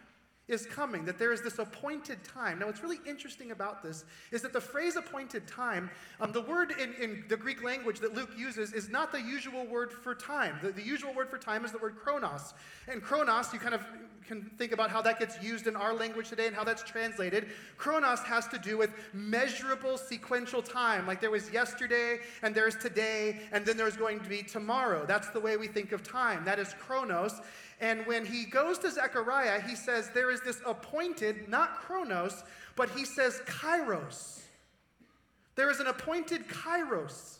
is 0.51 0.67
coming, 0.67 1.05
that 1.05 1.19
there 1.19 1.33
is 1.33 1.41
this 1.41 1.59
appointed 1.59 2.23
time. 2.25 2.59
Now, 2.59 2.67
what's 2.67 2.83
really 2.83 3.01
interesting 3.07 3.53
about 3.53 3.83
this 3.83 4.05
is 4.33 4.43
that 4.43 4.53
the 4.53 4.61
phrase 4.61 4.97
appointed 4.97 5.47
time, 5.47 5.91
um, 6.21 6.33
the 6.33 6.41
word 6.43 6.75
in, 6.79 6.93
in, 6.95 7.25
the 7.29 7.37
Greek 7.37 7.63
language 7.63 8.01
that 8.01 8.15
Luke 8.15 8.31
uses 8.37 8.73
is 8.73 8.89
not 8.89 9.13
the 9.13 9.23
usual 9.23 9.65
word 9.67 9.93
for 9.93 10.15
time. 10.15 10.59
The, 10.63 10.73
the 10.73 10.83
usual 10.83 11.15
word 11.15 11.31
for 11.31 11.39
time 11.39 11.65
is 11.65 11.73
the 11.73 11.79
word 11.79 11.97
chronos. 11.97 12.53
And 12.89 13.01
chronos, 13.01 13.53
you 13.53 13.61
kind 13.61 13.75
of 13.75 13.87
can 14.27 14.51
think 14.59 14.73
about 14.73 14.91
how 14.91 15.03
that 15.03 15.19
gets 15.19 15.43
used 15.43 15.67
in 15.67 15.77
our 15.77 15.95
language 15.95 16.29
today 16.29 16.47
and 16.47 16.55
how 16.55 16.65
that's 16.65 16.83
translated. 16.83 17.49
Chronos 17.77 18.21
has 18.21 18.47
to 18.49 18.59
do 18.59 18.77
with 18.77 18.91
measurable 19.13 19.97
sequential 19.97 20.63
time. 20.63 21.07
Like 21.07 21.21
there 21.21 21.31
was 21.31 21.51
yesterday, 21.53 22.19
and 22.43 22.55
there's 22.55 22.77
today, 22.77 23.41
and 23.53 23.65
then 23.65 23.77
there's 23.77 23.97
going 23.97 24.21
to 24.21 24.29
be 24.29 24.43
tomorrow. 24.43 25.05
That's 25.07 25.31
the 25.31 25.41
way 25.41 25.57
we 25.57 25.69
think 25.69 25.93
of 25.93 26.03
time. 26.03 26.45
That 26.45 26.59
is 26.59 26.75
chronos. 26.79 27.41
And 27.81 28.07
when 28.07 28.27
he 28.27 28.45
goes 28.45 28.79
to 28.79 28.91
Zechariah, 28.91 29.61
he 29.61 29.75
says 29.75 30.11
there 30.13 30.31
is 30.31 30.43
this 30.43 30.61
appointed, 30.67 31.49
not 31.49 31.81
chronos, 31.81 32.45
but 32.77 32.91
he 32.91 33.05
says 33.05 33.41
kairos. 33.47 34.43
There 35.55 35.71
is 35.71 35.81
an 35.81 35.87
appointed 35.87 36.47
kairos. 36.47 37.39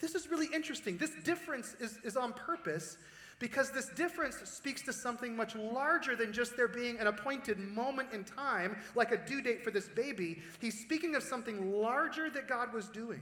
This 0.00 0.14
is 0.14 0.28
really 0.30 0.48
interesting. 0.52 0.98
This 0.98 1.12
difference 1.24 1.74
is, 1.80 1.98
is 2.04 2.16
on 2.16 2.32
purpose 2.32 2.98
because 3.38 3.70
this 3.70 3.88
difference 3.90 4.36
speaks 4.44 4.82
to 4.82 4.92
something 4.92 5.36
much 5.36 5.54
larger 5.54 6.16
than 6.16 6.32
just 6.32 6.56
there 6.56 6.68
being 6.68 6.98
an 6.98 7.06
appointed 7.06 7.58
moment 7.58 8.08
in 8.12 8.24
time, 8.24 8.76
like 8.94 9.12
a 9.12 9.16
due 9.16 9.42
date 9.42 9.62
for 9.62 9.70
this 9.70 9.88
baby. 9.88 10.40
He's 10.60 10.80
speaking 10.80 11.14
of 11.14 11.22
something 11.22 11.72
larger 11.72 12.30
that 12.30 12.48
God 12.48 12.72
was 12.72 12.88
doing. 12.88 13.20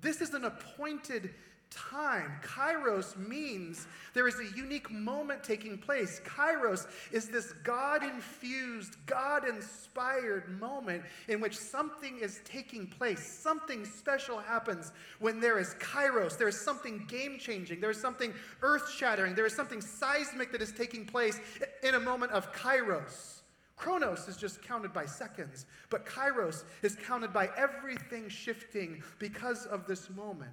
This 0.00 0.20
is 0.20 0.34
an 0.34 0.44
appointed 0.44 1.34
time. 1.74 2.32
Kairos 2.42 3.16
means 3.16 3.86
there 4.12 4.28
is 4.28 4.38
a 4.40 4.56
unique 4.56 4.90
moment 4.90 5.42
taking 5.42 5.76
place. 5.76 6.20
Kairos 6.24 6.86
is 7.12 7.28
this 7.28 7.52
God 7.64 8.02
infused, 8.02 8.96
God 9.06 9.48
inspired 9.48 10.60
moment 10.60 11.02
in 11.28 11.40
which 11.40 11.56
something 11.56 12.18
is 12.18 12.40
taking 12.44 12.86
place. 12.86 13.26
Something 13.26 13.84
special 13.84 14.38
happens 14.38 14.92
when 15.18 15.40
there 15.40 15.58
is 15.58 15.74
Kairos. 15.80 16.38
There 16.38 16.48
is 16.48 16.60
something 16.60 17.04
game 17.08 17.38
changing. 17.38 17.80
There 17.80 17.90
is 17.90 18.00
something 18.00 18.32
earth 18.62 18.90
shattering. 18.90 19.34
There 19.34 19.46
is 19.46 19.54
something 19.54 19.80
seismic 19.80 20.52
that 20.52 20.62
is 20.62 20.72
taking 20.72 21.04
place 21.04 21.40
in 21.82 21.94
a 21.94 22.00
moment 22.00 22.32
of 22.32 22.52
Kairos 22.52 23.34
Chronos 23.76 24.28
is 24.28 24.36
just 24.36 24.62
counted 24.62 24.92
by 24.92 25.04
seconds, 25.04 25.66
but 25.90 26.06
Kairos 26.06 26.64
is 26.82 26.96
counted 27.06 27.32
by 27.32 27.50
everything 27.56 28.28
shifting 28.28 29.02
because 29.18 29.66
of 29.66 29.86
this 29.86 30.08
moment. 30.10 30.52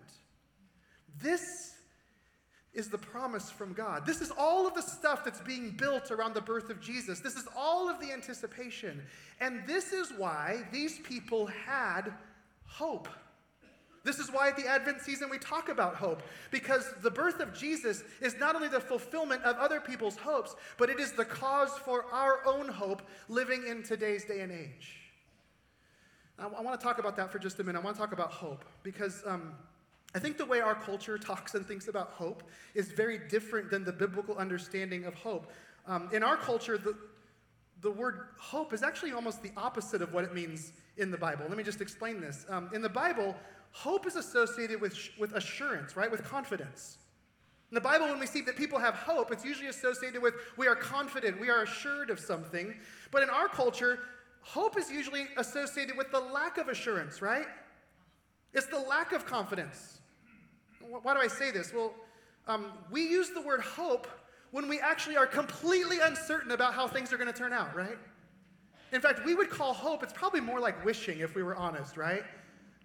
This 1.20 1.74
is 2.74 2.90
the 2.90 2.98
promise 2.98 3.50
from 3.50 3.74
God. 3.74 4.06
This 4.06 4.22
is 4.22 4.32
all 4.38 4.66
of 4.66 4.74
the 4.74 4.82
stuff 4.82 5.26
that's 5.26 5.42
being 5.42 5.72
built 5.72 6.10
around 6.10 6.34
the 6.34 6.42
birth 6.42 6.70
of 6.70 6.80
Jesus. 6.80 7.20
This 7.20 7.36
is 7.36 7.48
all 7.56 7.90
of 7.90 8.00
the 8.00 8.14
anticipation. 8.14 9.02
And 9.42 9.68
this 9.68 9.92
is 9.92 10.14
why 10.18 10.64
these 10.72 11.00
people 11.00 11.48
had 11.48 12.14
hope. 12.66 13.10
This 14.04 14.18
is 14.18 14.32
why 14.32 14.48
at 14.48 14.56
the 14.56 14.66
Advent 14.66 15.02
season 15.02 15.30
we 15.30 15.38
talk 15.38 15.70
about 15.70 15.96
hope, 15.96 16.24
because 16.50 16.92
the 17.04 17.12
birth 17.12 17.40
of 17.40 17.54
Jesus 17.54 18.04
is 18.20 18.36
not 18.40 18.56
only 18.56 18.68
the 18.68 18.80
fulfillment 18.80 19.44
of 19.44 19.58
other 19.58 19.80
people's 19.80 20.16
hopes, 20.16 20.56
but 20.80 20.90
it 20.90 21.00
is 21.00 21.12
the 21.12 21.26
cause 21.26 21.72
for 21.86 22.06
our 22.12 22.40
own 22.48 22.68
hope 22.68 23.04
living 23.30 23.64
in 23.68 23.84
today's 23.84 24.26
day 24.26 24.40
and 24.40 24.52
age. 24.52 24.98
I, 26.40 26.48
I 26.48 26.62
want 26.62 26.80
to 26.80 26.84
talk 26.84 26.98
about 26.98 27.16
that 27.18 27.32
for 27.32 27.38
just 27.38 27.60
a 27.60 27.64
minute. 27.64 27.80
I 27.80 27.84
want 27.84 27.96
to 27.96 28.02
talk 28.02 28.12
about 28.12 28.32
hope, 28.32 28.66
because 28.82 29.22
um, 29.28 29.54
I 30.14 30.20
think 30.20 30.38
the 30.38 30.46
way 30.46 30.60
our 30.60 30.76
culture 30.76 31.18
talks 31.18 31.56
and 31.56 31.66
thinks 31.66 31.88
about 31.88 32.10
hope 32.10 32.44
is 32.76 32.92
very 32.92 33.18
different 33.30 33.70
than 33.70 33.86
the 33.86 33.94
biblical 33.94 34.36
understanding 34.38 35.06
of 35.06 35.14
hope. 35.14 35.52
Um, 35.88 36.10
in 36.12 36.22
our 36.22 36.36
culture, 36.38 36.78
the, 36.78 36.96
the 37.82 37.92
word 37.92 38.28
hope 38.38 38.74
is 38.74 38.84
actually 38.84 39.14
almost 39.14 39.42
the 39.42 39.52
opposite 39.56 40.02
of 40.02 40.14
what 40.14 40.24
it 40.24 40.34
means 40.34 40.74
in 40.98 41.12
the 41.12 41.18
Bible. 41.18 41.46
Let 41.48 41.58
me 41.58 41.64
just 41.64 41.82
explain 41.82 42.20
this. 42.20 42.46
Um, 42.50 42.70
in 42.74 42.82
the 42.82 42.90
Bible, 42.90 43.36
hope 43.72 44.06
is 44.06 44.18
associated 44.18 44.82
with, 44.82 44.98
with 45.18 45.34
assurance, 45.34 45.96
right? 45.96 46.12
With 46.12 46.24
confidence. 46.24 46.98
In 47.72 47.76
the 47.76 47.82
Bible, 47.82 48.08
when 48.08 48.20
we 48.20 48.28
see 48.28 48.42
that 48.42 48.58
people 48.58 48.80
have 48.80 48.96
hope, 48.96 49.32
it's 49.32 49.46
usually 49.46 49.70
associated 49.70 50.22
with 50.22 50.34
we 50.58 50.68
are 50.68 50.76
confident, 50.76 51.40
we 51.40 51.50
are 51.50 51.64
assured 51.64 52.10
of 52.10 52.20
something. 52.20 52.76
But 53.12 53.24
in 53.24 53.30
our 53.30 53.48
culture, 53.48 54.00
hope 54.42 54.78
is 54.78 54.92
usually 54.92 55.28
associated 55.38 55.96
with 55.96 56.12
the 56.12 56.20
lack 56.20 56.58
of 56.58 56.68
assurance, 56.68 57.22
right? 57.22 57.46
It's 58.54 58.66
the 58.66 58.80
lack 58.80 59.14
of 59.14 59.26
confidence. 59.26 60.01
Why 61.02 61.14
do 61.14 61.20
I 61.20 61.28
say 61.28 61.52
this? 61.52 61.74
Well, 61.74 61.94
um, 62.48 62.74
we 62.92 63.02
use 63.08 63.30
the 63.30 63.42
word 63.42 63.62
hope 63.62 64.08
when 64.52 64.68
we 64.68 64.80
actually 64.80 65.16
are 65.16 65.26
completely 65.26 66.00
uncertain 66.02 66.52
about 66.52 66.74
how 66.74 66.88
things 66.88 67.14
are 67.14 67.18
going 67.18 67.32
to 67.32 67.38
turn 67.38 67.54
out, 67.54 67.74
right? 67.76 67.98
In 68.92 69.00
fact, 69.00 69.26
we 69.26 69.34
would 69.34 69.50
call 69.50 69.74
hope, 69.74 70.04
it's 70.04 70.12
probably 70.12 70.42
more 70.42 70.60
like 70.60 70.84
wishing 70.84 71.20
if 71.20 71.34
we 71.34 71.44
were 71.44 71.56
honest, 71.56 71.96
right? 71.96 72.24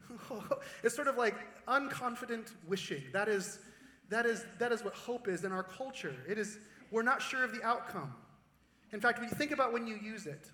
it's 0.84 0.94
sort 0.94 1.08
of 1.08 1.16
like 1.16 1.34
unconfident 1.66 2.52
wishing. 2.68 3.02
That 3.12 3.28
is, 3.28 3.58
that, 4.08 4.24
is, 4.24 4.46
that 4.60 4.70
is 4.70 4.84
what 4.84 4.94
hope 4.94 5.26
is 5.26 5.44
in 5.44 5.50
our 5.50 5.64
culture. 5.64 6.14
It 6.28 6.38
is, 6.38 6.58
we're 6.92 7.02
not 7.02 7.20
sure 7.20 7.42
of 7.42 7.52
the 7.52 7.62
outcome. 7.64 8.14
In 8.92 9.00
fact, 9.00 9.18
when 9.18 9.28
you 9.28 9.34
think 9.34 9.50
about 9.50 9.72
when 9.72 9.86
you 9.86 9.96
use 9.96 10.26
it, 10.26 10.48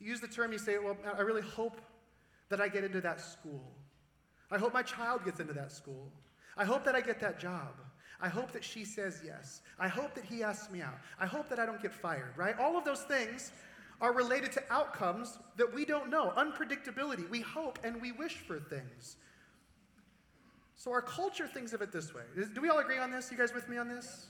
you 0.00 0.08
use 0.08 0.20
the 0.20 0.26
term, 0.26 0.50
you 0.50 0.58
say, 0.58 0.78
Well, 0.78 0.96
I 1.16 1.20
really 1.20 1.42
hope 1.42 1.80
that 2.48 2.60
I 2.60 2.66
get 2.66 2.82
into 2.82 3.00
that 3.02 3.20
school. 3.20 3.72
I 4.50 4.58
hope 4.58 4.74
my 4.74 4.82
child 4.82 5.24
gets 5.24 5.38
into 5.38 5.52
that 5.52 5.70
school. 5.70 6.12
I 6.56 6.64
hope 6.64 6.84
that 6.84 6.94
I 6.94 7.00
get 7.00 7.20
that 7.20 7.38
job. 7.38 7.74
I 8.20 8.28
hope 8.28 8.52
that 8.52 8.64
she 8.64 8.84
says 8.84 9.20
yes. 9.24 9.60
I 9.78 9.88
hope 9.88 10.14
that 10.14 10.24
he 10.24 10.42
asks 10.42 10.70
me 10.70 10.80
out. 10.80 10.98
I 11.18 11.26
hope 11.26 11.48
that 11.48 11.58
I 11.58 11.66
don't 11.66 11.82
get 11.82 11.92
fired, 11.92 12.32
right? 12.36 12.58
All 12.58 12.76
of 12.78 12.84
those 12.84 13.02
things 13.02 13.52
are 14.00 14.12
related 14.12 14.52
to 14.52 14.62
outcomes 14.70 15.38
that 15.56 15.72
we 15.72 15.84
don't 15.84 16.10
know, 16.10 16.32
unpredictability. 16.36 17.28
We 17.28 17.40
hope 17.40 17.78
and 17.84 18.00
we 18.00 18.12
wish 18.12 18.36
for 18.36 18.58
things. 18.58 19.16
So 20.76 20.90
our 20.92 21.02
culture 21.02 21.46
thinks 21.46 21.72
of 21.72 21.82
it 21.82 21.92
this 21.92 22.14
way. 22.14 22.22
Do 22.54 22.60
we 22.60 22.68
all 22.68 22.78
agree 22.78 22.98
on 22.98 23.10
this? 23.10 23.30
You 23.30 23.38
guys 23.38 23.54
with 23.54 23.68
me 23.68 23.76
on 23.78 23.88
this? 23.88 24.26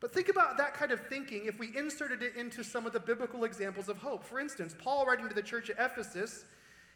But 0.00 0.12
think 0.12 0.28
about 0.28 0.58
that 0.58 0.74
kind 0.74 0.90
of 0.90 1.00
thinking 1.06 1.46
if 1.46 1.60
we 1.60 1.76
inserted 1.76 2.22
it 2.22 2.34
into 2.34 2.64
some 2.64 2.86
of 2.86 2.92
the 2.92 2.98
biblical 2.98 3.44
examples 3.44 3.88
of 3.88 3.98
hope. 3.98 4.24
For 4.24 4.40
instance, 4.40 4.74
Paul 4.76 5.06
writing 5.06 5.28
to 5.28 5.34
the 5.34 5.42
church 5.42 5.70
at 5.70 5.76
Ephesus, 5.78 6.44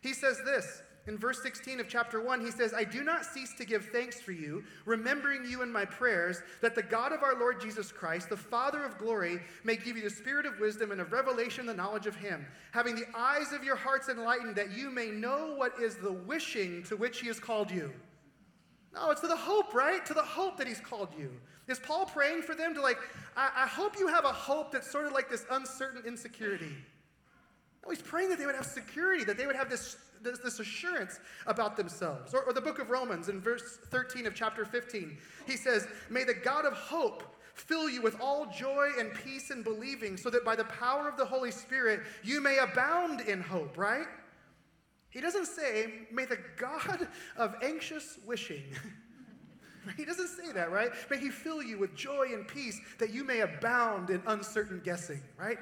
he 0.00 0.12
says 0.12 0.40
this 0.44 0.82
in 1.06 1.16
verse 1.16 1.40
16 1.42 1.78
of 1.78 1.88
chapter 1.88 2.20
1, 2.20 2.40
he 2.40 2.50
says, 2.50 2.74
I 2.74 2.82
do 2.82 3.04
not 3.04 3.24
cease 3.24 3.54
to 3.54 3.64
give 3.64 3.86
thanks 3.86 4.20
for 4.20 4.32
you, 4.32 4.64
remembering 4.84 5.44
you 5.44 5.62
in 5.62 5.70
my 5.70 5.84
prayers, 5.84 6.42
that 6.60 6.74
the 6.74 6.82
God 6.82 7.12
of 7.12 7.22
our 7.22 7.38
Lord 7.38 7.60
Jesus 7.60 7.92
Christ, 7.92 8.28
the 8.28 8.36
Father 8.36 8.84
of 8.84 8.98
glory, 8.98 9.40
may 9.62 9.76
give 9.76 9.96
you 9.96 10.02
the 10.02 10.10
spirit 10.10 10.46
of 10.46 10.58
wisdom 10.58 10.90
and 10.90 11.00
of 11.00 11.12
revelation, 11.12 11.64
the 11.64 11.74
knowledge 11.74 12.06
of 12.06 12.16
him, 12.16 12.44
having 12.72 12.96
the 12.96 13.06
eyes 13.14 13.52
of 13.52 13.62
your 13.62 13.76
hearts 13.76 14.08
enlightened, 14.08 14.56
that 14.56 14.72
you 14.76 14.90
may 14.90 15.06
know 15.06 15.54
what 15.56 15.80
is 15.80 15.94
the 15.96 16.12
wishing 16.12 16.82
to 16.84 16.96
which 16.96 17.20
he 17.20 17.28
has 17.28 17.38
called 17.38 17.70
you. 17.70 17.92
No, 18.92 19.10
it's 19.10 19.20
to 19.20 19.28
the 19.28 19.36
hope, 19.36 19.74
right? 19.74 20.04
To 20.06 20.14
the 20.14 20.22
hope 20.22 20.56
that 20.56 20.66
he's 20.66 20.80
called 20.80 21.10
you. 21.16 21.30
Is 21.68 21.78
Paul 21.78 22.06
praying 22.06 22.42
for 22.42 22.54
them 22.54 22.74
to, 22.74 22.80
like, 22.80 22.98
I, 23.36 23.50
I 23.54 23.66
hope 23.66 23.98
you 23.98 24.08
have 24.08 24.24
a 24.24 24.32
hope 24.32 24.72
that's 24.72 24.90
sort 24.90 25.06
of 25.06 25.12
like 25.12 25.28
this 25.28 25.44
uncertain 25.50 26.02
insecurity? 26.06 26.72
No, 27.86 27.90
he's 27.90 28.02
praying 28.02 28.30
that 28.30 28.38
they 28.38 28.46
would 28.46 28.56
have 28.56 28.66
security, 28.66 29.22
that 29.24 29.38
they 29.38 29.46
would 29.46 29.56
have 29.56 29.70
this 29.70 29.96
this, 30.22 30.38
this 30.38 30.60
assurance 30.60 31.20
about 31.46 31.76
themselves. 31.76 32.34
Or, 32.34 32.42
or 32.42 32.52
the 32.52 32.60
book 32.60 32.78
of 32.78 32.90
Romans 32.90 33.28
in 33.28 33.40
verse 33.40 33.78
13 33.90 34.26
of 34.26 34.34
chapter 34.34 34.64
15, 34.64 35.16
he 35.46 35.56
says, 35.56 35.86
May 36.10 36.24
the 36.24 36.34
God 36.34 36.64
of 36.64 36.72
hope 36.72 37.22
fill 37.54 37.88
you 37.88 38.02
with 38.02 38.20
all 38.20 38.46
joy 38.46 38.88
and 38.98 39.12
peace 39.14 39.50
in 39.50 39.62
believing, 39.62 40.16
so 40.16 40.28
that 40.30 40.44
by 40.44 40.56
the 40.56 40.64
power 40.64 41.08
of 41.08 41.16
the 41.16 41.24
Holy 41.24 41.50
Spirit 41.50 42.00
you 42.22 42.42
may 42.42 42.58
abound 42.58 43.20
in 43.22 43.40
hope, 43.40 43.78
right? 43.78 44.06
He 45.10 45.20
doesn't 45.20 45.46
say, 45.46 45.92
May 46.12 46.24
the 46.24 46.38
God 46.56 47.08
of 47.36 47.54
anxious 47.62 48.18
wishing. 48.26 48.64
he 49.96 50.04
doesn't 50.04 50.28
say 50.28 50.52
that, 50.52 50.70
right? 50.70 50.90
May 51.10 51.18
he 51.18 51.30
fill 51.30 51.62
you 51.62 51.78
with 51.78 51.94
joy 51.94 52.28
and 52.32 52.46
peace 52.46 52.80
that 52.98 53.10
you 53.10 53.24
may 53.24 53.40
abound 53.40 54.10
in 54.10 54.22
uncertain 54.26 54.82
guessing, 54.84 55.22
right? 55.38 55.58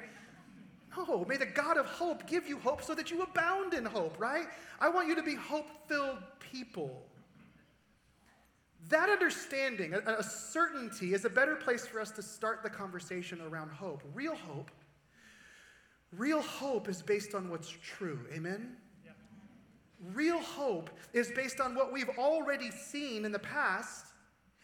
No, 0.97 1.25
may 1.27 1.37
the 1.37 1.45
God 1.45 1.77
of 1.77 1.85
hope 1.85 2.27
give 2.27 2.47
you 2.47 2.59
hope 2.59 2.83
so 2.83 2.95
that 2.95 3.11
you 3.11 3.21
abound 3.21 3.73
in 3.73 3.85
hope, 3.85 4.19
right? 4.19 4.47
I 4.79 4.89
want 4.89 5.07
you 5.07 5.15
to 5.15 5.23
be 5.23 5.35
hope 5.35 5.67
filled 5.87 6.19
people. 6.39 7.05
That 8.89 9.09
understanding, 9.09 9.93
a, 9.93 9.99
a, 10.19 10.23
certainty, 10.23 11.13
is 11.13 11.25
a 11.25 11.29
better 11.29 11.55
place 11.55 11.87
for 11.87 11.99
us 11.99 12.11
to 12.11 12.21
start 12.21 12.61
the 12.61 12.69
conversation 12.69 13.41
around 13.41 13.71
hope. 13.71 14.03
Real 14.13 14.35
hope. 14.35 14.69
Real 16.11 16.41
hope 16.41 16.87
is 16.87 17.01
based 17.01 17.33
on 17.33 17.49
what's 17.49 17.69
true. 17.69 18.19
Amen? 18.31 18.77
Yeah. 19.03 19.11
Real 20.13 20.39
hope 20.39 20.91
is 21.13 21.31
based 21.31 21.59
on 21.59 21.73
what 21.73 21.91
we've 21.91 22.11
already 22.17 22.69
seen 22.69 23.25
in 23.25 23.31
the 23.31 23.39
past 23.39 24.05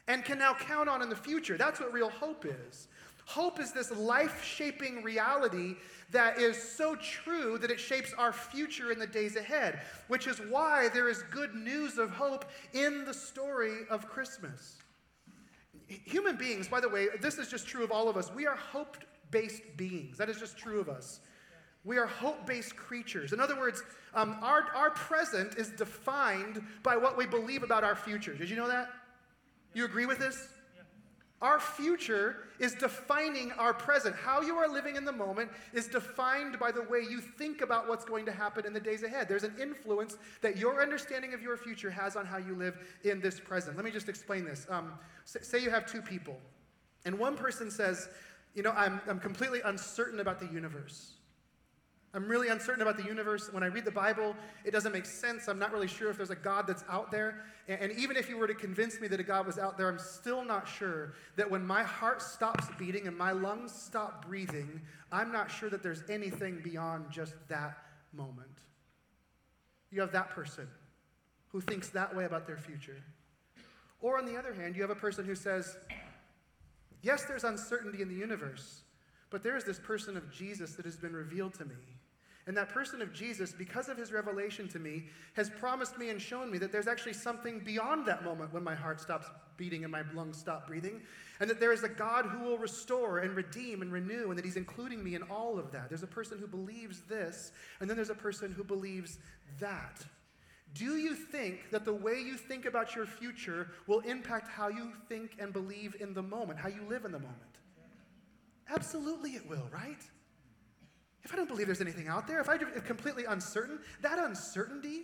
and 0.08 0.24
can 0.24 0.38
now 0.38 0.54
count 0.54 0.88
on 0.88 1.02
in 1.02 1.10
the 1.10 1.16
future. 1.16 1.58
That's 1.58 1.80
what 1.80 1.92
real 1.92 2.10
hope 2.10 2.46
is. 2.46 2.88
Hope 3.32 3.62
is 3.62 3.72
this 3.72 3.92
life 3.92 4.44
shaping 4.44 5.04
reality 5.04 5.76
that 6.12 6.38
is 6.38 6.62
so 6.62 6.98
true 6.98 7.58
that 7.60 7.72
it 7.72 7.80
shapes 7.80 8.14
our 8.18 8.34
future 8.34 8.92
in 8.92 9.00
the 9.00 9.08
days 9.08 9.38
ahead, 9.38 9.80
which 10.10 10.28
is 10.28 10.42
why 10.50 10.90
there 10.90 11.08
is 11.08 11.24
good 11.32 11.56
news 11.56 11.98
of 11.98 12.10
hope 12.10 12.44
in 12.74 13.06
the 13.06 13.14
story 13.14 13.86
of 13.90 14.06
Christmas. 14.10 14.80
Human 15.88 16.36
beings, 16.36 16.68
by 16.68 16.82
the 16.82 16.90
way, 16.90 17.08
this 17.22 17.38
is 17.38 17.48
just 17.48 17.68
true 17.70 17.86
of 17.86 17.92
all 17.92 18.10
of 18.10 18.18
us. 18.18 18.30
We 18.36 18.48
are 18.48 18.58
hope 18.58 18.98
based 19.30 19.62
beings. 19.78 20.18
That 20.18 20.28
is 20.28 20.38
just 20.38 20.58
true 20.58 20.82
of 20.82 20.90
us. 20.90 21.22
We 21.86 21.98
are 21.98 22.08
hope 22.08 22.46
based 22.46 22.76
creatures. 22.76 23.32
In 23.32 23.40
other 23.40 23.58
words, 23.58 23.82
um, 24.14 24.40
our, 24.42 24.66
our 24.76 24.90
present 24.90 25.56
is 25.56 25.70
defined 25.70 26.62
by 26.84 26.98
what 26.98 27.18
we 27.18 27.26
believe 27.26 27.64
about 27.64 27.86
our 27.86 27.96
future. 27.96 28.34
Did 28.34 28.50
you 28.50 28.58
know 28.58 28.68
that? 28.68 28.90
You 29.74 29.86
agree 29.86 30.06
with 30.06 30.20
this? 30.20 30.50
Our 31.42 31.60
future 31.60 32.50
is 32.60 32.74
defining 32.74 33.52
our 33.54 33.74
present. 33.74 34.16
How 34.16 34.42
you 34.42 34.56
are 34.58 34.68
living 34.68 34.96
in 34.96 35.06
the 35.06 35.12
moment 35.12 35.50
is 35.74 35.88
defined 35.88 36.60
by 36.60 36.72
the 36.72 36.84
way 36.84 37.00
you 37.00 37.20
think 37.20 37.62
about 37.62 37.90
what's 37.90 38.06
going 38.06 38.26
to 38.28 38.32
happen 38.32 38.66
in 38.66 38.74
the 38.74 38.80
days 38.80 39.02
ahead. 39.02 39.28
There's 39.28 39.44
an 39.44 39.56
influence 39.60 40.18
that 40.42 40.58
your 40.58 40.82
understanding 40.82 41.34
of 41.34 41.42
your 41.42 41.58
future 41.58 41.90
has 41.90 42.16
on 42.16 42.28
how 42.28 42.38
you 42.38 42.54
live 42.54 42.78
in 43.04 43.22
this 43.22 43.40
present. 43.40 43.76
Let 43.76 43.86
me 43.86 43.92
just 43.92 44.08
explain 44.08 44.46
this. 44.46 44.68
Um, 44.70 44.94
say 45.26 45.58
you 45.58 45.72
have 45.72 45.88
two 45.88 46.02
people, 46.02 46.38
and 47.06 47.18
one 47.18 47.36
person 47.36 47.72
says, 47.72 48.10
You 48.54 48.62
know, 48.62 48.74
I'm, 48.78 49.02
I'm 49.08 49.20
completely 49.20 49.62
uncertain 49.66 50.20
about 50.20 50.40
the 50.40 50.48
universe. 50.48 51.14
I'm 52.14 52.28
really 52.28 52.50
uncertain 52.50 52.82
about 52.82 52.98
the 52.98 53.04
universe. 53.04 53.50
When 53.54 53.64
I 53.64 53.68
read 53.68 53.86
the 53.86 53.92
Bible, 53.92 54.36
it 54.66 54.72
doesn't 54.72 54.92
make 54.92 55.06
sense. 55.06 55.48
I'm 55.48 55.60
not 55.60 55.72
really 55.72 55.88
sure 55.88 56.10
if 56.10 56.18
there's 56.18 56.30
a 56.30 56.36
God 56.36 56.68
that's 56.68 56.84
out 56.90 57.10
there. 57.10 57.46
And, 57.70 57.92
even 57.94 58.18
if 58.18 58.28
you 58.28 58.38
were 58.38 58.48
to 58.48 58.54
convince 58.54 59.00
me 59.00 59.08
that 59.08 59.20
a 59.20 59.24
God 59.24 59.46
was 59.46 59.58
out 59.58 59.78
there, 59.78 59.88
I'm 59.88 59.98
still 59.98 60.44
not 60.44 60.68
sure 60.68 61.14
that 61.38 61.50
when 61.50 61.66
my 61.66 61.84
heart 61.84 62.22
stops 62.22 62.68
beating 62.78 63.08
and 63.08 63.18
my 63.18 63.32
lungs 63.32 63.72
stop 63.72 64.26
breathing, 64.28 64.82
I'm 65.10 65.32
not 65.32 65.50
sure 65.50 65.70
that 65.70 65.82
there's 65.82 66.04
anything 66.10 66.60
beyond 66.62 67.06
just 67.10 67.34
that 67.48 67.78
moment. 68.12 68.60
You 69.90 70.02
have 70.02 70.12
that 70.12 70.32
person 70.32 70.68
who 71.48 71.62
thinks 71.62 71.90
that 71.90 72.14
way 72.14 72.26
about 72.26 72.46
their 72.46 72.58
future. 72.58 72.98
Or 74.02 74.18
on 74.18 74.26
the 74.26 74.38
other 74.38 74.54
hand, 74.54 74.76
you 74.76 74.82
have 74.82 74.92
a 74.92 74.96
person 74.96 75.24
who 75.24 75.36
says, 75.36 75.78
Yes, 77.04 77.24
there's 77.26 77.44
uncertainty 77.44 78.02
in 78.02 78.10
the 78.10 78.16
universe, 78.16 78.84
but 79.30 79.44
there 79.44 79.58
is 79.58 79.64
this 79.64 79.80
person 79.80 80.18
of 80.18 80.32
Jesus 80.32 80.74
that 80.74 80.86
has 80.86 80.98
been 80.98 81.14
revealed 81.14 81.54
to 81.56 81.66
me. 81.66 81.76
And 82.48 82.58
that 82.58 82.70
person 82.70 83.02
of 83.02 83.14
Jesus, 83.14 83.52
because 83.52 83.88
of 83.88 83.98
his 83.98 84.12
revelation 84.12 84.68
to 84.70 84.80
me, 84.80 85.06
has 85.34 85.50
promised 85.50 85.98
me 85.98 86.10
and 86.10 86.20
shown 86.20 86.52
me 86.52 86.58
that 86.58 86.72
there's 86.72 86.88
actually 86.88 87.14
something 87.14 87.60
beyond 87.60 88.06
that 88.08 88.24
moment 88.24 88.52
when 88.52 88.64
my 88.64 88.74
heart 88.74 89.00
stops 89.00 89.28
beating 89.58 89.84
and 89.84 89.92
my 89.92 90.02
lungs 90.14 90.38
stop 90.38 90.68
breathing. 90.68 91.02
And 91.40 91.50
that 91.50 91.60
there 91.60 91.72
is 91.72 91.84
a 91.84 91.90
God 91.90 92.26
who 92.26 92.44
will 92.44 92.58
restore 92.58 93.20
and 93.20 93.36
redeem 93.36 93.82
and 93.82 93.92
renew, 93.92 94.30
and 94.30 94.38
that 94.38 94.46
He's 94.46 94.58
including 94.58 95.04
me 95.04 95.16
in 95.16 95.24
all 95.24 95.60
of 95.60 95.72
that. 95.72 95.90
There's 95.90 96.04
a 96.04 96.08
person 96.08 96.40
who 96.40 96.48
believes 96.48 97.02
this, 97.02 97.52
and 97.80 97.90
then 97.90 97.96
there's 97.96 98.10
a 98.10 98.16
person 98.16 98.52
who 98.52 98.64
believes 98.64 99.20
that. 99.60 100.04
Do 100.74 100.98
you 100.98 101.16
think 101.16 101.70
that 101.72 101.84
the 101.84 101.94
way 101.94 102.22
you 102.22 102.38
think 102.38 102.66
about 102.66 102.96
your 102.96 103.06
future 103.06 103.72
will 103.88 104.00
impact 104.00 104.48
how 104.48 104.70
you 104.70 104.94
think 105.10 105.36
and 105.40 105.52
believe 105.52 105.96
in 106.00 106.14
the 106.14 106.22
moment, 106.22 106.60
how 106.60 106.70
you 106.70 106.84
live 106.88 107.06
in 107.06 107.12
the 107.12 107.20
moment? 107.20 107.38
Absolutely, 108.70 109.32
it 109.32 109.48
will, 109.50 109.68
right? 109.72 110.02
If 111.24 111.34
I 111.34 111.36
don't 111.36 111.48
believe 111.48 111.68
there's 111.68 111.82
anything 111.82 112.08
out 112.08 112.28
there, 112.28 112.40
if 112.40 112.50
I'm 112.50 112.60
completely 112.82 113.26
uncertain, 113.26 113.80
that 114.02 114.18
uncertainty, 114.18 115.04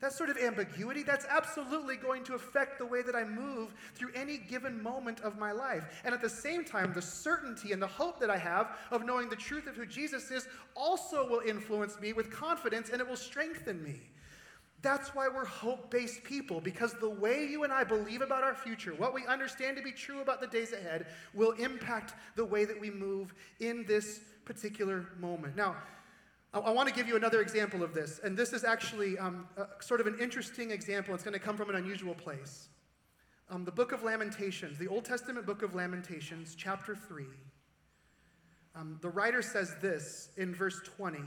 that 0.00 0.12
sort 0.12 0.28
of 0.28 0.36
ambiguity, 0.36 1.02
that's 1.02 1.24
absolutely 1.30 1.96
going 1.96 2.24
to 2.24 2.34
affect 2.34 2.78
the 2.78 2.84
way 2.84 3.00
that 3.00 3.14
I 3.14 3.24
move 3.24 3.72
through 3.94 4.10
any 4.14 4.38
given 4.38 4.82
moment 4.82 5.20
of 5.20 5.38
my 5.38 5.52
life. 5.52 5.84
And 6.04 6.14
at 6.14 6.20
the 6.20 6.28
same 6.28 6.64
time, 6.64 6.92
the 6.92 7.00
certainty 7.00 7.72
and 7.72 7.80
the 7.80 7.86
hope 7.86 8.20
that 8.20 8.28
I 8.28 8.36
have 8.36 8.76
of 8.90 9.06
knowing 9.06 9.28
the 9.28 9.36
truth 9.36 9.66
of 9.66 9.76
who 9.76 9.86
Jesus 9.86 10.30
is 10.30 10.46
also 10.76 11.26
will 11.28 11.40
influence 11.40 11.98
me 12.00 12.12
with 12.12 12.30
confidence 12.30 12.90
and 12.90 13.00
it 13.00 13.08
will 13.08 13.16
strengthen 13.16 13.82
me. 13.82 14.00
That's 14.84 15.14
why 15.14 15.28
we're 15.28 15.46
hope 15.46 15.90
based 15.90 16.22
people, 16.24 16.60
because 16.60 16.92
the 16.92 17.08
way 17.08 17.46
you 17.46 17.64
and 17.64 17.72
I 17.72 17.84
believe 17.84 18.20
about 18.20 18.44
our 18.44 18.54
future, 18.54 18.92
what 18.92 19.14
we 19.14 19.26
understand 19.26 19.78
to 19.78 19.82
be 19.82 19.92
true 19.92 20.20
about 20.20 20.42
the 20.42 20.46
days 20.46 20.74
ahead, 20.74 21.06
will 21.32 21.52
impact 21.52 22.14
the 22.36 22.44
way 22.44 22.66
that 22.66 22.78
we 22.78 22.90
move 22.90 23.32
in 23.60 23.86
this 23.86 24.20
particular 24.44 25.08
moment. 25.18 25.56
Now, 25.56 25.74
I, 26.52 26.58
I 26.58 26.70
want 26.70 26.86
to 26.90 26.94
give 26.94 27.08
you 27.08 27.16
another 27.16 27.40
example 27.40 27.82
of 27.82 27.94
this, 27.94 28.20
and 28.22 28.36
this 28.36 28.52
is 28.52 28.62
actually 28.62 29.18
um, 29.18 29.48
a, 29.56 29.82
sort 29.82 30.02
of 30.02 30.06
an 30.06 30.18
interesting 30.20 30.70
example. 30.70 31.14
It's 31.14 31.24
going 31.24 31.32
to 31.32 31.40
come 31.40 31.56
from 31.56 31.70
an 31.70 31.76
unusual 31.76 32.14
place. 32.14 32.68
Um, 33.48 33.64
the 33.64 33.72
book 33.72 33.92
of 33.92 34.02
Lamentations, 34.02 34.76
the 34.76 34.88
Old 34.88 35.06
Testament 35.06 35.46
book 35.46 35.62
of 35.62 35.74
Lamentations, 35.74 36.54
chapter 36.54 36.94
3. 36.94 37.24
Um, 38.76 38.98
the 39.00 39.08
writer 39.08 39.40
says 39.40 39.76
this 39.80 40.28
in 40.36 40.54
verse 40.54 40.78
20. 40.96 41.20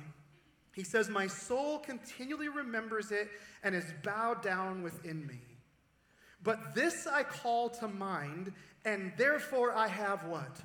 He 0.78 0.84
says, 0.84 1.10
My 1.10 1.26
soul 1.26 1.80
continually 1.80 2.50
remembers 2.50 3.12
it 3.12 3.32
and 3.64 3.74
is 3.74 3.92
bowed 4.04 4.44
down 4.44 4.84
within 4.84 5.26
me. 5.26 5.40
But 6.44 6.76
this 6.76 7.08
I 7.08 7.24
call 7.24 7.70
to 7.70 7.88
mind, 7.88 8.54
and 8.86 9.12
therefore 9.18 9.74
I 9.74 9.88
have 9.88 10.24
what? 10.26 10.62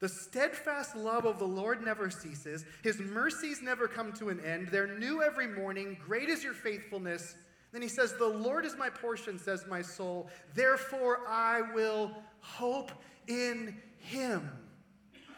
The 0.00 0.08
steadfast 0.08 0.96
love 0.96 1.26
of 1.26 1.38
the 1.38 1.44
Lord 1.44 1.84
never 1.84 2.08
ceases. 2.08 2.64
His 2.82 2.98
mercies 2.98 3.60
never 3.60 3.86
come 3.86 4.14
to 4.14 4.30
an 4.30 4.40
end. 4.40 4.68
They're 4.68 4.98
new 4.98 5.22
every 5.22 5.46
morning. 5.46 5.98
Great 6.02 6.30
is 6.30 6.42
your 6.42 6.54
faithfulness. 6.54 7.34
Then 7.72 7.82
he 7.82 7.88
says, 7.88 8.14
The 8.14 8.26
Lord 8.26 8.64
is 8.64 8.74
my 8.74 8.88
portion, 8.88 9.38
says 9.38 9.66
my 9.68 9.82
soul. 9.82 10.30
Therefore 10.54 11.28
I 11.28 11.60
will 11.74 12.12
hope 12.40 12.90
in 13.26 13.76
him. 13.98 14.50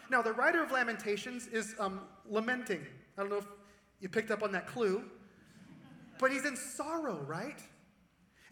Now, 0.09 0.23
the 0.23 0.33
writer 0.33 0.63
of 0.63 0.71
Lamentations 0.71 1.49
is 1.49 1.75
um, 1.81 2.01
lamenting. 2.31 2.87
I 3.19 3.23
don't 3.23 3.31
know 3.31 3.39
if 3.39 3.47
you 4.01 4.09
picked 4.09 4.31
up 4.31 4.43
on 4.43 4.53
that 4.53 4.67
clue, 4.67 5.03
but 6.19 6.31
he's 6.31 6.47
in 6.47 6.57
sorrow, 6.57 7.21
right? 7.27 7.59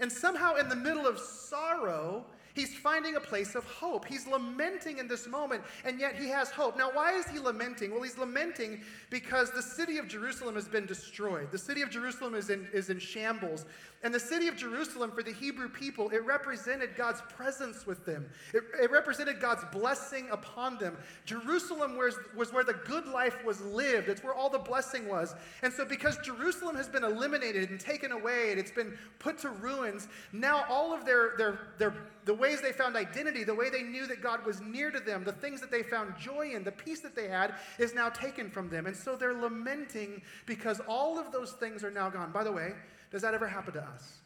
And 0.00 0.10
somehow, 0.10 0.56
in 0.56 0.68
the 0.68 0.76
middle 0.76 1.06
of 1.06 1.18
sorrow, 1.18 2.26
He's 2.58 2.74
finding 2.74 3.14
a 3.14 3.20
place 3.20 3.54
of 3.54 3.64
hope. 3.64 4.04
He's 4.04 4.26
lamenting 4.26 4.98
in 4.98 5.06
this 5.06 5.28
moment, 5.28 5.62
and 5.84 6.00
yet 6.00 6.16
he 6.16 6.28
has 6.28 6.50
hope. 6.50 6.76
Now, 6.76 6.90
why 6.92 7.12
is 7.12 7.28
he 7.28 7.38
lamenting? 7.38 7.92
Well, 7.92 8.02
he's 8.02 8.18
lamenting 8.18 8.80
because 9.10 9.52
the 9.52 9.62
city 9.62 9.96
of 9.98 10.08
Jerusalem 10.08 10.56
has 10.56 10.66
been 10.66 10.84
destroyed. 10.84 11.52
The 11.52 11.58
city 11.58 11.82
of 11.82 11.90
Jerusalem 11.90 12.34
is 12.34 12.50
in, 12.50 12.66
is 12.72 12.90
in 12.90 12.98
shambles. 12.98 13.64
And 14.04 14.14
the 14.14 14.20
city 14.20 14.46
of 14.46 14.56
Jerusalem, 14.56 15.10
for 15.10 15.24
the 15.24 15.32
Hebrew 15.32 15.68
people, 15.68 16.08
it 16.10 16.24
represented 16.24 16.90
God's 16.96 17.20
presence 17.34 17.84
with 17.84 18.06
them, 18.06 18.28
it, 18.54 18.62
it 18.80 18.90
represented 18.92 19.40
God's 19.40 19.64
blessing 19.72 20.28
upon 20.30 20.78
them. 20.78 20.96
Jerusalem 21.24 21.96
was, 21.96 22.16
was 22.36 22.52
where 22.52 22.62
the 22.62 22.74
good 22.74 23.06
life 23.06 23.44
was 23.44 23.60
lived, 23.60 24.08
it's 24.08 24.22
where 24.22 24.34
all 24.34 24.50
the 24.50 24.58
blessing 24.58 25.08
was. 25.08 25.34
And 25.62 25.72
so, 25.72 25.84
because 25.84 26.16
Jerusalem 26.18 26.76
has 26.76 26.88
been 26.88 27.02
eliminated 27.02 27.70
and 27.70 27.80
taken 27.80 28.12
away, 28.12 28.52
and 28.52 28.60
it's 28.60 28.70
been 28.70 28.96
put 29.18 29.38
to 29.38 29.50
ruins, 29.50 30.06
now 30.32 30.64
all 30.68 30.94
of 30.94 31.04
their, 31.04 31.32
their, 31.36 31.60
their 31.78 31.94
the 32.24 32.34
ways 32.34 32.60
they 32.60 32.72
found 32.72 32.94
identity, 32.94 33.42
the 33.42 33.54
way 33.54 33.70
they 33.70 33.82
knew 33.82 34.06
that 34.06 34.22
God 34.22 34.44
was 34.44 34.60
near 34.60 34.90
to 34.90 35.00
them, 35.00 35.24
the 35.24 35.32
things 35.32 35.60
that 35.60 35.70
they 35.70 35.82
found 35.82 36.14
joy 36.18 36.52
in, 36.54 36.62
the 36.62 36.70
peace 36.70 37.00
that 37.00 37.16
they 37.16 37.26
had 37.26 37.54
is 37.78 37.94
now 37.94 38.10
taken 38.10 38.50
from 38.50 38.68
them. 38.68 38.86
And 38.86 38.94
so 38.94 39.16
they're 39.16 39.32
lamenting 39.32 40.22
because 40.44 40.80
all 40.86 41.18
of 41.18 41.32
those 41.32 41.52
things 41.52 41.82
are 41.82 41.90
now 41.90 42.10
gone. 42.10 42.30
By 42.30 42.44
the 42.44 42.52
way, 42.52 42.74
does 43.10 43.22
that 43.22 43.34
ever 43.34 43.48
happen 43.48 43.74
to 43.74 43.82
us? 43.82 44.18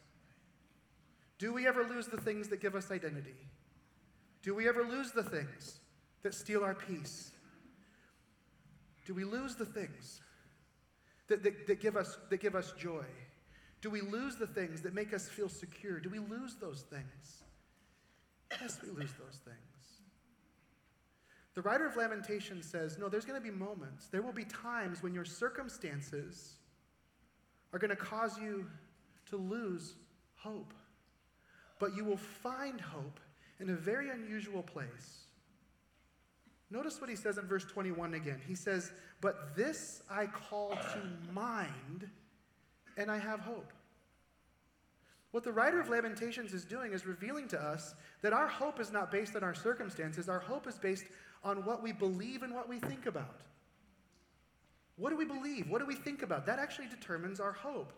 Do 1.37 1.53
we 1.53 1.67
ever 1.67 1.83
lose 1.83 2.07
the 2.07 2.21
things 2.21 2.49
that 2.49 2.61
give 2.61 2.75
us 2.75 2.91
identity? 2.91 3.35
Do 4.41 4.53
we 4.55 4.67
ever 4.67 4.83
lose 4.83 5.11
the 5.11 5.23
things 5.23 5.79
that 6.21 6.33
steal 6.33 6.63
our 6.63 6.75
peace? 6.75 7.31
Do 9.05 9.13
we 9.13 9.23
lose 9.23 9.55
the 9.55 9.65
things 9.65 10.21
that, 11.27 11.43
that, 11.43 11.67
that, 11.67 11.81
give, 11.81 11.97
us, 11.97 12.17
that 12.29 12.39
give 12.39 12.55
us 12.55 12.73
joy? 12.77 13.05
Do 13.81 13.89
we 13.89 14.01
lose 14.01 14.37
the 14.37 14.47
things 14.47 14.81
that 14.81 14.93
make 14.93 15.13
us 15.13 15.27
feel 15.27 15.49
secure? 15.49 15.99
Do 15.99 16.09
we 16.09 16.19
lose 16.19 16.55
those 16.55 16.83
things? 16.83 17.43
Yes, 18.61 18.79
we 18.81 18.89
lose 18.89 19.11
those 19.19 19.39
things. 19.43 19.57
The 21.55 21.61
writer 21.61 21.85
of 21.85 21.95
Lamentation 21.95 22.63
says, 22.63 22.97
No, 22.97 23.09
there's 23.09 23.25
going 23.25 23.39
to 23.39 23.43
be 23.43 23.55
moments, 23.55 24.07
there 24.07 24.21
will 24.21 24.33
be 24.33 24.45
times 24.45 25.03
when 25.03 25.13
your 25.13 25.25
circumstances 25.25 26.55
are 27.73 27.79
going 27.79 27.89
to 27.89 27.95
cause 27.95 28.37
you 28.37 28.65
to 29.29 29.37
lose 29.37 29.95
hope. 30.35 30.73
But 31.79 31.95
you 31.95 32.05
will 32.05 32.17
find 32.17 32.79
hope 32.79 33.19
in 33.59 33.69
a 33.69 33.75
very 33.75 34.09
unusual 34.09 34.61
place. 34.61 35.23
Notice 36.69 37.01
what 37.01 37.09
he 37.09 37.15
says 37.15 37.37
in 37.37 37.45
verse 37.45 37.65
21 37.65 38.13
again. 38.13 38.39
He 38.47 38.55
says, 38.55 38.91
But 39.21 39.55
this 39.55 40.01
I 40.09 40.27
call 40.27 40.71
to 40.71 41.31
mind, 41.33 42.09
and 42.97 43.11
I 43.11 43.17
have 43.17 43.39
hope. 43.39 43.71
What 45.31 45.43
the 45.43 45.51
writer 45.51 45.79
of 45.79 45.89
Lamentations 45.89 46.53
is 46.53 46.63
doing 46.63 46.93
is 46.93 47.07
revealing 47.07 47.47
to 47.49 47.59
us 47.59 47.95
that 48.21 48.33
our 48.33 48.47
hope 48.47 48.79
is 48.79 48.91
not 48.91 49.11
based 49.11 49.35
on 49.35 49.43
our 49.43 49.55
circumstances, 49.55 50.29
our 50.29 50.39
hope 50.39 50.67
is 50.67 50.77
based 50.77 51.05
on 51.43 51.65
what 51.65 51.81
we 51.81 51.91
believe 51.91 52.43
and 52.43 52.53
what 52.53 52.69
we 52.69 52.79
think 52.79 53.07
about. 53.07 53.41
What 54.97 55.09
do 55.09 55.17
we 55.17 55.25
believe? 55.25 55.69
What 55.69 55.79
do 55.79 55.85
we 55.85 55.95
think 55.95 56.21
about? 56.21 56.45
That 56.45 56.59
actually 56.59 56.87
determines 56.87 57.39
our 57.39 57.51
hope. 57.51 57.93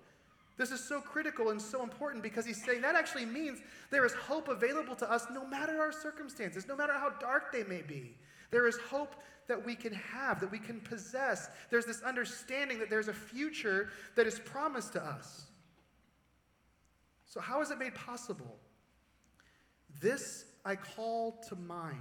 This 0.58 0.72
is 0.72 0.82
so 0.82 1.02
critical 1.02 1.50
and 1.50 1.62
so 1.62 1.84
important 1.84 2.24
because 2.24 2.46
he's 2.46 2.64
saying 2.64 2.82
that 2.82 2.96
actually 2.96 3.26
means 3.26 3.60
there 3.92 4.06
is 4.06 4.14
hope 4.14 4.48
available 4.48 4.96
to 4.96 5.12
us 5.12 5.26
no 5.32 5.46
matter 5.46 5.82
our 5.82 5.92
circumstances, 5.92 6.66
no 6.68 6.78
matter 6.78 6.94
how 6.94 7.10
dark 7.10 7.52
they 7.52 7.64
may 7.64 7.82
be. 7.82 8.16
There 8.52 8.68
is 8.68 8.78
hope 8.90 9.16
that 9.48 9.64
we 9.64 9.76
can 9.76 9.94
have, 9.94 10.40
that 10.40 10.52
we 10.52 10.60
can 10.60 10.80
possess. 10.80 11.50
There's 11.70 11.86
this 11.86 12.02
understanding 12.02 12.80
that 12.80 12.90
there's 12.90 13.10
a 13.10 13.14
future 13.14 13.90
that 14.16 14.26
is 14.26 14.40
promised 14.40 14.94
to 14.94 15.04
us. 15.04 15.48
So, 17.26 17.42
how 17.42 17.62
is 17.62 17.70
it 17.70 17.78
made 17.78 17.94
possible? 17.96 18.58
This 20.00 20.46
I 20.64 20.76
call 20.76 21.44
to 21.50 21.56
mind 21.56 22.00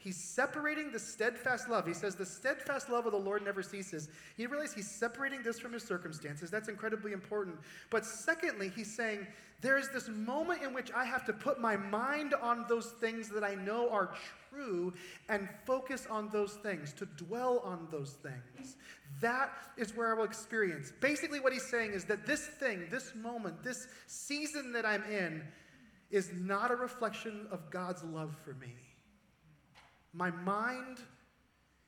He's 0.00 0.16
separating 0.16 0.90
the 0.92 0.98
steadfast 0.98 1.68
love. 1.68 1.86
He 1.86 1.92
says, 1.92 2.14
The 2.14 2.24
steadfast 2.24 2.88
love 2.88 3.04
of 3.04 3.12
the 3.12 3.18
Lord 3.18 3.44
never 3.44 3.62
ceases. 3.62 4.08
He 4.34 4.46
realize 4.46 4.72
he's 4.72 4.90
separating 4.90 5.42
this 5.42 5.60
from 5.60 5.74
his 5.74 5.82
circumstances. 5.82 6.50
That's 6.50 6.70
incredibly 6.70 7.12
important. 7.12 7.58
But 7.90 8.06
secondly, 8.06 8.72
he's 8.74 8.96
saying, 8.96 9.26
There 9.60 9.76
is 9.76 9.90
this 9.90 10.08
moment 10.08 10.62
in 10.62 10.72
which 10.72 10.90
I 10.92 11.04
have 11.04 11.26
to 11.26 11.34
put 11.34 11.60
my 11.60 11.76
mind 11.76 12.32
on 12.32 12.64
those 12.66 12.86
things 12.92 13.28
that 13.28 13.44
I 13.44 13.56
know 13.56 13.90
are 13.90 14.14
true 14.48 14.94
and 15.28 15.46
focus 15.66 16.06
on 16.10 16.30
those 16.30 16.54
things, 16.54 16.94
to 16.94 17.04
dwell 17.04 17.58
on 17.58 17.86
those 17.90 18.12
things. 18.22 18.76
That 19.20 19.50
is 19.76 19.94
where 19.94 20.10
I 20.10 20.14
will 20.14 20.24
experience. 20.24 20.94
Basically, 21.00 21.40
what 21.40 21.52
he's 21.52 21.68
saying 21.68 21.92
is 21.92 22.06
that 22.06 22.26
this 22.26 22.46
thing, 22.46 22.86
this 22.90 23.14
moment, 23.14 23.62
this 23.62 23.86
season 24.06 24.72
that 24.72 24.86
I'm 24.86 25.04
in, 25.04 25.42
is 26.10 26.30
not 26.32 26.70
a 26.70 26.74
reflection 26.74 27.46
of 27.50 27.70
God's 27.70 28.02
love 28.02 28.34
for 28.42 28.54
me. 28.54 28.72
My 30.12 30.30
mind 30.30 30.98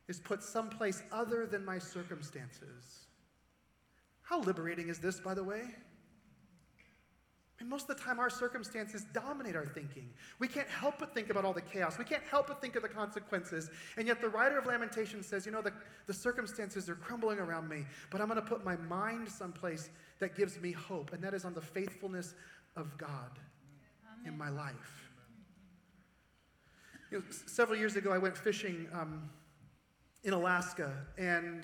is 0.08 0.20
put 0.20 0.42
someplace 0.42 1.02
other 1.12 1.46
than 1.46 1.64
my 1.64 1.78
circumstances. 1.78 3.06
How 4.22 4.40
liberating 4.40 4.88
is 4.88 4.98
this, 4.98 5.20
by 5.20 5.34
the 5.34 5.44
way? 5.44 5.62
Mean, 7.62 7.70
most 7.70 7.88
of 7.88 7.96
the 7.96 8.02
time, 8.02 8.18
our 8.18 8.30
circumstances 8.30 9.04
dominate 9.12 9.56
our 9.56 9.66
thinking. 9.66 10.10
We 10.38 10.48
can't 10.48 10.68
help 10.68 10.98
but 10.98 11.14
think 11.14 11.30
about 11.30 11.44
all 11.44 11.52
the 11.52 11.60
chaos. 11.60 11.98
We 11.98 12.04
can't 12.04 12.22
help 12.24 12.48
but 12.48 12.60
think 12.60 12.76
of 12.76 12.82
the 12.82 12.88
consequences. 12.88 13.70
And 13.96 14.06
yet, 14.06 14.20
the 14.20 14.28
writer 14.28 14.58
of 14.58 14.66
Lamentations 14.66 15.26
says, 15.26 15.46
you 15.46 15.52
know, 15.52 15.62
the, 15.62 15.72
the 16.06 16.14
circumstances 16.14 16.88
are 16.88 16.94
crumbling 16.94 17.38
around 17.38 17.68
me, 17.68 17.84
but 18.10 18.20
I'm 18.20 18.28
going 18.28 18.40
to 18.40 18.46
put 18.46 18.64
my 18.64 18.76
mind 18.76 19.28
someplace 19.28 19.90
that 20.18 20.36
gives 20.36 20.60
me 20.60 20.72
hope, 20.72 21.12
and 21.12 21.22
that 21.22 21.34
is 21.34 21.44
on 21.44 21.54
the 21.54 21.60
faithfulness 21.60 22.34
of 22.76 22.96
God 22.98 23.38
Amen. 24.20 24.32
in 24.32 24.38
my 24.38 24.48
life. 24.48 25.11
You 27.12 27.18
know, 27.18 27.24
several 27.44 27.78
years 27.78 27.96
ago, 27.96 28.10
I 28.10 28.16
went 28.16 28.38
fishing 28.38 28.88
um, 28.94 29.28
in 30.24 30.32
Alaska, 30.32 30.90
and 31.18 31.62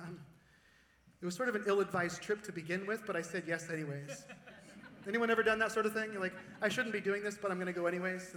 um, 0.00 0.18
it 1.22 1.24
was 1.24 1.36
sort 1.36 1.48
of 1.48 1.54
an 1.54 1.62
ill 1.68 1.78
advised 1.78 2.20
trip 2.20 2.42
to 2.42 2.50
begin 2.50 2.84
with, 2.86 3.06
but 3.06 3.14
I 3.14 3.22
said 3.22 3.44
yes, 3.46 3.70
anyways. 3.72 4.24
Anyone 5.06 5.30
ever 5.30 5.44
done 5.44 5.60
that 5.60 5.70
sort 5.70 5.86
of 5.86 5.92
thing? 5.92 6.10
You're 6.10 6.20
like, 6.20 6.34
I 6.60 6.68
shouldn't 6.68 6.92
be 6.92 7.00
doing 7.00 7.22
this, 7.22 7.38
but 7.40 7.52
I'm 7.52 7.58
going 7.58 7.68
to 7.68 7.72
go 7.72 7.86
anyways. 7.86 8.34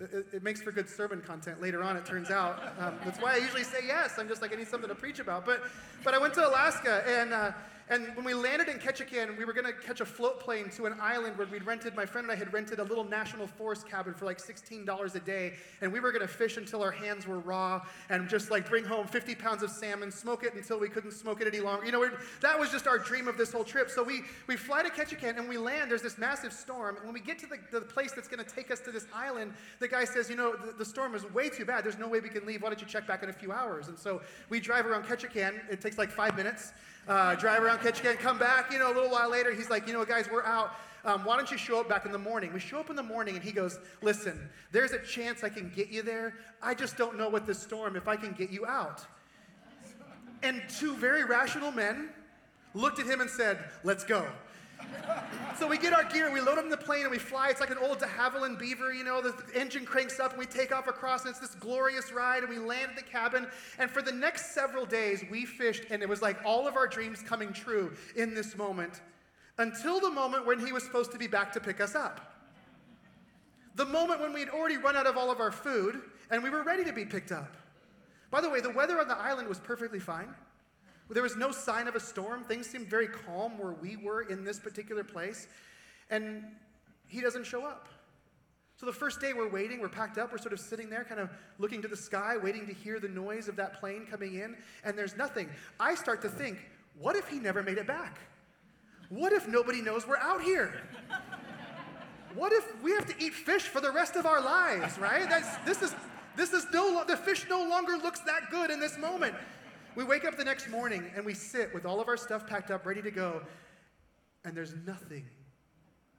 It, 0.00 0.26
it, 0.32 0.42
makes 0.42 0.60
for 0.60 0.72
good 0.72 0.88
sermon 0.88 1.20
content 1.20 1.62
later 1.62 1.84
on, 1.84 1.96
it 1.96 2.04
turns 2.04 2.32
out. 2.32 2.60
Um, 2.80 2.98
that's 3.04 3.20
why 3.20 3.34
I 3.34 3.36
usually 3.36 3.62
say 3.62 3.86
yes. 3.86 4.18
I'm 4.18 4.26
just 4.26 4.42
like, 4.42 4.52
I 4.52 4.56
need 4.56 4.66
something 4.66 4.88
to 4.88 4.96
preach 4.96 5.20
about. 5.20 5.46
But, 5.46 5.62
but 6.02 6.12
I 6.12 6.18
went 6.18 6.34
to 6.34 6.48
Alaska, 6.48 7.04
and 7.06 7.32
uh, 7.32 7.52
and 7.92 8.06
when 8.16 8.24
we 8.24 8.32
landed 8.32 8.68
in 8.68 8.78
Ketchikan, 8.78 9.36
we 9.36 9.44
were 9.44 9.52
going 9.52 9.66
to 9.66 9.72
catch 9.74 10.00
a 10.00 10.06
float 10.06 10.40
plane 10.40 10.70
to 10.70 10.86
an 10.86 10.96
island 10.98 11.36
where 11.36 11.46
we'd 11.46 11.66
rented, 11.66 11.94
my 11.94 12.06
friend 12.06 12.24
and 12.24 12.32
I 12.32 12.36
had 12.36 12.50
rented 12.50 12.78
a 12.78 12.84
little 12.84 13.04
national 13.04 13.46
forest 13.46 13.86
cabin 13.86 14.14
for 14.14 14.24
like 14.24 14.38
$16 14.38 15.14
a 15.14 15.20
day. 15.20 15.52
And 15.82 15.92
we 15.92 16.00
were 16.00 16.10
going 16.10 16.22
to 16.22 16.32
fish 16.32 16.56
until 16.56 16.82
our 16.82 16.90
hands 16.90 17.26
were 17.26 17.40
raw 17.40 17.82
and 18.08 18.30
just 18.30 18.50
like 18.50 18.66
bring 18.66 18.86
home 18.86 19.06
50 19.06 19.34
pounds 19.34 19.62
of 19.62 19.68
salmon, 19.68 20.10
smoke 20.10 20.42
it 20.42 20.54
until 20.54 20.80
we 20.80 20.88
couldn't 20.88 21.10
smoke 21.10 21.42
it 21.42 21.46
any 21.46 21.60
longer. 21.60 21.84
You 21.84 21.92
know, 21.92 22.10
that 22.40 22.58
was 22.58 22.70
just 22.70 22.86
our 22.86 22.98
dream 22.98 23.28
of 23.28 23.36
this 23.36 23.52
whole 23.52 23.64
trip. 23.64 23.90
So 23.90 24.02
we, 24.02 24.22
we 24.46 24.56
fly 24.56 24.82
to 24.82 24.88
Ketchikan 24.88 25.36
and 25.36 25.46
we 25.46 25.58
land. 25.58 25.90
There's 25.90 26.00
this 26.00 26.16
massive 26.16 26.54
storm. 26.54 26.96
And 26.96 27.04
when 27.04 27.12
we 27.12 27.20
get 27.20 27.38
to 27.40 27.46
the, 27.46 27.58
the 27.70 27.82
place 27.82 28.12
that's 28.12 28.28
going 28.28 28.42
to 28.42 28.50
take 28.50 28.70
us 28.70 28.80
to 28.80 28.90
this 28.90 29.06
island, 29.14 29.52
the 29.80 29.88
guy 29.88 30.06
says, 30.06 30.30
You 30.30 30.36
know, 30.36 30.56
the, 30.56 30.72
the 30.72 30.84
storm 30.86 31.14
is 31.14 31.30
way 31.34 31.50
too 31.50 31.66
bad. 31.66 31.84
There's 31.84 31.98
no 31.98 32.08
way 32.08 32.20
we 32.20 32.30
can 32.30 32.46
leave. 32.46 32.62
Why 32.62 32.70
don't 32.70 32.80
you 32.80 32.86
check 32.86 33.06
back 33.06 33.22
in 33.22 33.28
a 33.28 33.34
few 33.34 33.52
hours? 33.52 33.88
And 33.88 33.98
so 33.98 34.22
we 34.48 34.60
drive 34.60 34.86
around 34.86 35.04
Ketchikan. 35.04 35.60
It 35.70 35.82
takes 35.82 35.98
like 35.98 36.10
five 36.10 36.38
minutes 36.38 36.72
uh, 37.08 37.34
drive 37.34 37.62
around 37.62 37.80
Ketchikan, 37.82 38.18
come 38.18 38.38
back, 38.38 38.72
you 38.72 38.78
know, 38.78 38.92
a 38.92 38.94
little 38.94 39.10
while 39.10 39.30
later, 39.30 39.52
he's 39.52 39.68
like, 39.68 39.86
you 39.86 39.92
know, 39.92 40.04
guys, 40.04 40.28
we're 40.30 40.44
out. 40.44 40.74
Um, 41.04 41.24
why 41.24 41.36
don't 41.36 41.50
you 41.50 41.58
show 41.58 41.80
up 41.80 41.88
back 41.88 42.06
in 42.06 42.12
the 42.12 42.18
morning? 42.18 42.52
We 42.52 42.60
show 42.60 42.78
up 42.78 42.88
in 42.88 42.94
the 42.94 43.02
morning 43.02 43.34
and 43.34 43.42
he 43.42 43.50
goes, 43.50 43.80
listen, 44.02 44.48
there's 44.70 44.92
a 44.92 45.00
chance 45.00 45.42
I 45.42 45.48
can 45.48 45.72
get 45.74 45.88
you 45.88 46.02
there. 46.02 46.34
I 46.62 46.74
just 46.74 46.96
don't 46.96 47.18
know 47.18 47.28
with 47.28 47.44
this 47.44 47.60
storm 47.60 47.96
if 47.96 48.06
I 48.06 48.14
can 48.14 48.32
get 48.32 48.50
you 48.50 48.64
out. 48.66 49.04
And 50.44 50.62
two 50.68 50.94
very 50.94 51.24
rational 51.24 51.72
men 51.72 52.10
looked 52.74 53.00
at 53.00 53.06
him 53.06 53.20
and 53.20 53.28
said, 53.28 53.58
let's 53.82 54.04
go 54.04 54.26
so 55.58 55.66
we 55.66 55.78
get 55.78 55.92
our 55.92 56.04
gear, 56.04 56.26
and 56.26 56.34
we 56.34 56.40
load 56.40 56.58
up 56.58 56.64
in 56.64 56.70
the 56.70 56.76
plane, 56.76 57.02
and 57.02 57.10
we 57.10 57.18
fly. 57.18 57.48
It's 57.50 57.60
like 57.60 57.70
an 57.70 57.78
old 57.78 57.98
de 57.98 58.06
Havilland 58.06 58.58
Beaver, 58.58 58.92
you 58.92 59.04
know, 59.04 59.20
the 59.20 59.34
engine 59.54 59.84
cranks 59.84 60.18
up, 60.20 60.30
and 60.30 60.38
we 60.38 60.46
take 60.46 60.72
off 60.74 60.86
across, 60.86 61.22
and 61.22 61.30
it's 61.30 61.38
this 61.38 61.54
glorious 61.54 62.12
ride, 62.12 62.42
and 62.42 62.48
we 62.48 62.58
land 62.58 62.90
at 62.90 62.96
the 62.96 63.02
cabin. 63.02 63.46
And 63.78 63.90
for 63.90 64.02
the 64.02 64.12
next 64.12 64.54
several 64.54 64.84
days, 64.84 65.24
we 65.30 65.44
fished, 65.44 65.84
and 65.90 66.02
it 66.02 66.08
was 66.08 66.22
like 66.22 66.38
all 66.44 66.66
of 66.66 66.76
our 66.76 66.86
dreams 66.86 67.22
coming 67.22 67.52
true 67.52 67.92
in 68.16 68.34
this 68.34 68.56
moment 68.56 69.00
until 69.58 70.00
the 70.00 70.10
moment 70.10 70.46
when 70.46 70.64
he 70.64 70.72
was 70.72 70.82
supposed 70.82 71.12
to 71.12 71.18
be 71.18 71.26
back 71.26 71.52
to 71.52 71.60
pick 71.60 71.80
us 71.80 71.94
up. 71.94 72.32
The 73.74 73.86
moment 73.86 74.20
when 74.20 74.32
we'd 74.32 74.48
already 74.48 74.76
run 74.76 74.96
out 74.96 75.06
of 75.06 75.16
all 75.16 75.30
of 75.30 75.40
our 75.40 75.52
food, 75.52 76.00
and 76.30 76.42
we 76.42 76.50
were 76.50 76.62
ready 76.62 76.84
to 76.84 76.92
be 76.92 77.04
picked 77.04 77.32
up. 77.32 77.56
By 78.30 78.40
the 78.40 78.48
way, 78.48 78.60
the 78.60 78.70
weather 78.70 78.98
on 79.00 79.08
the 79.08 79.16
island 79.16 79.48
was 79.48 79.58
perfectly 79.58 80.00
fine. 80.00 80.34
There 81.12 81.22
was 81.22 81.36
no 81.36 81.52
sign 81.52 81.88
of 81.88 81.94
a 81.94 82.00
storm. 82.00 82.44
Things 82.44 82.66
seemed 82.66 82.88
very 82.88 83.08
calm 83.08 83.58
where 83.58 83.72
we 83.72 83.96
were 83.96 84.22
in 84.22 84.44
this 84.44 84.58
particular 84.58 85.04
place. 85.04 85.46
And 86.10 86.44
he 87.06 87.20
doesn't 87.20 87.44
show 87.44 87.64
up. 87.64 87.88
So 88.76 88.86
the 88.86 88.92
first 88.92 89.20
day 89.20 89.32
we're 89.32 89.48
waiting, 89.48 89.80
we're 89.80 89.88
packed 89.88 90.18
up, 90.18 90.32
we're 90.32 90.38
sort 90.38 90.52
of 90.52 90.58
sitting 90.58 90.90
there, 90.90 91.04
kind 91.04 91.20
of 91.20 91.30
looking 91.58 91.80
to 91.82 91.88
the 91.88 91.96
sky, 91.96 92.36
waiting 92.36 92.66
to 92.66 92.72
hear 92.72 92.98
the 92.98 93.08
noise 93.08 93.46
of 93.46 93.54
that 93.54 93.78
plane 93.78 94.06
coming 94.10 94.34
in, 94.34 94.56
and 94.82 94.98
there's 94.98 95.16
nothing. 95.16 95.48
I 95.78 95.94
start 95.94 96.20
to 96.22 96.28
think, 96.28 96.58
what 96.98 97.14
if 97.14 97.28
he 97.28 97.38
never 97.38 97.62
made 97.62 97.78
it 97.78 97.86
back? 97.86 98.18
What 99.08 99.32
if 99.32 99.46
nobody 99.46 99.82
knows 99.82 100.04
we're 100.04 100.16
out 100.16 100.42
here? 100.42 100.82
What 102.34 102.52
if 102.52 102.82
we 102.82 102.90
have 102.92 103.06
to 103.06 103.14
eat 103.24 103.34
fish 103.34 103.62
for 103.62 103.80
the 103.80 103.92
rest 103.92 104.16
of 104.16 104.26
our 104.26 104.40
lives, 104.40 104.98
right? 104.98 105.28
That's, 105.28 105.58
this 105.58 105.82
is, 105.82 105.94
this 106.34 106.52
is 106.52 106.66
no, 106.72 107.04
the 107.04 107.16
fish 107.16 107.46
no 107.48 107.68
longer 107.68 107.96
looks 107.96 108.20
that 108.20 108.50
good 108.50 108.70
in 108.70 108.80
this 108.80 108.98
moment. 108.98 109.34
We 109.94 110.04
wake 110.04 110.24
up 110.24 110.36
the 110.36 110.44
next 110.44 110.70
morning 110.70 111.10
and 111.14 111.24
we 111.24 111.34
sit 111.34 111.72
with 111.74 111.84
all 111.84 112.00
of 112.00 112.08
our 112.08 112.16
stuff 112.16 112.46
packed 112.46 112.70
up, 112.70 112.86
ready 112.86 113.02
to 113.02 113.10
go, 113.10 113.42
and 114.44 114.56
there's 114.56 114.74
nothing. 114.86 115.26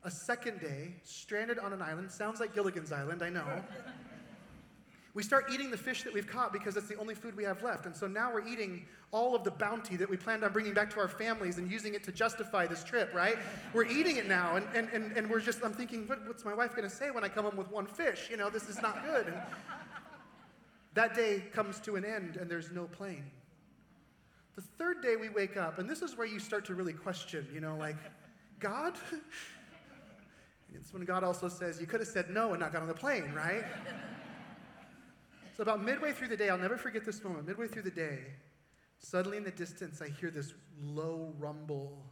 A 0.04 0.12
second 0.12 0.60
day, 0.60 0.94
stranded 1.04 1.58
on 1.58 1.74
an 1.74 1.82
island, 1.82 2.12
sounds 2.12 2.40
like 2.40 2.54
Gilligan's 2.54 2.92
Island, 2.92 3.24
I 3.24 3.30
know. 3.30 3.46
we 5.16 5.24
start 5.24 5.46
eating 5.52 5.72
the 5.72 5.78
fish 5.78 6.04
that 6.04 6.14
we've 6.14 6.28
caught 6.28 6.54
because 6.54 6.78
it's 6.78 6.88
the 6.88 6.98
only 6.98 7.16
food 7.16 7.36
we 7.36 7.44
have 7.46 7.64
left. 7.64 7.88
And 7.88 7.96
so 7.96 8.06
now 8.06 8.32
we're 8.32 8.48
eating 8.48 8.86
all 9.12 9.36
of 9.36 9.44
the 9.44 9.52
bounty 9.52 9.96
that 9.96 10.10
we 10.10 10.18
planned 10.18 10.44
on 10.44 10.54
bringing 10.54 10.74
back 10.74 10.92
to 10.94 11.00
our 11.00 11.08
families 11.08 11.58
and 11.58 11.72
using 11.72 11.96
it 11.96 12.04
to 12.04 12.12
justify 12.12 12.68
this 12.68 12.84
trip, 12.84 13.12
right? 13.14 13.38
We're 13.74 13.86
eating 13.86 14.18
it 14.18 14.28
now, 14.28 14.56
and, 14.56 14.68
and, 14.76 14.88
and, 14.94 15.18
and 15.18 15.28
we're 15.28 15.40
just, 15.40 15.64
I'm 15.64 15.74
thinking, 15.74 16.08
what, 16.08 16.28
what's 16.28 16.46
my 16.46 16.54
wife 16.54 16.76
gonna 16.76 16.90
say 16.90 17.10
when 17.10 17.24
I 17.24 17.30
come 17.30 17.46
home 17.46 17.58
with 17.58 17.72
one 17.72 17.88
fish? 17.88 18.28
You 18.30 18.38
know, 18.38 18.52
this 18.52 18.70
is 18.70 18.82
not 18.84 19.04
good. 19.04 19.28
And 19.28 19.38
that 20.94 21.16
day 21.16 21.44
comes 21.54 21.80
to 21.82 21.96
an 21.96 22.06
end, 22.06 22.38
and 22.38 22.50
there's 22.50 22.72
no 22.72 22.86
plane. 22.86 23.24
The 24.56 24.62
third 24.62 25.02
day 25.02 25.16
we 25.16 25.30
wake 25.30 25.58
up, 25.58 25.80
and 25.80 25.90
this 25.90 26.02
is 26.02 26.18
where 26.18 26.28
you 26.28 26.40
start 26.40 26.66
to 26.66 26.76
really 26.76 26.94
question, 26.94 27.48
you 27.54 27.60
know, 27.60 27.76
like, 27.76 27.96
God? 28.60 28.94
it's 30.74 30.94
when 30.94 31.06
God 31.06 31.24
also 31.24 31.50
says, 31.50 31.82
you 31.82 31.88
could 31.88 32.02
have 32.02 32.10
said 32.10 32.30
no 32.30 32.52
and 32.52 32.60
not 32.60 32.72
got 32.72 32.84
on 32.84 32.88
the 32.88 32.94
plane, 32.94 33.34
right? 33.34 33.64
so, 35.58 35.64
about 35.64 35.84
midway 35.84 36.12
through 36.12 36.28
the 36.28 36.38
day, 36.38 36.50
I'll 36.50 36.58
never 36.58 36.78
forget 36.78 37.04
this 37.04 37.24
moment. 37.24 37.48
Midway 37.48 37.68
through 37.68 37.82
the 37.82 37.92
day, 37.92 38.20
suddenly 39.00 39.38
in 39.38 39.44
the 39.44 39.52
distance, 39.52 40.02
I 40.02 40.10
hear 40.10 40.30
this 40.30 40.54
low 40.82 41.34
rumble 41.40 42.06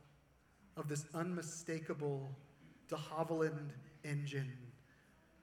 of 0.77 0.87
this 0.87 1.05
unmistakable 1.13 2.35
de 2.87 2.95
Havilland 2.95 3.69
engine 4.03 4.70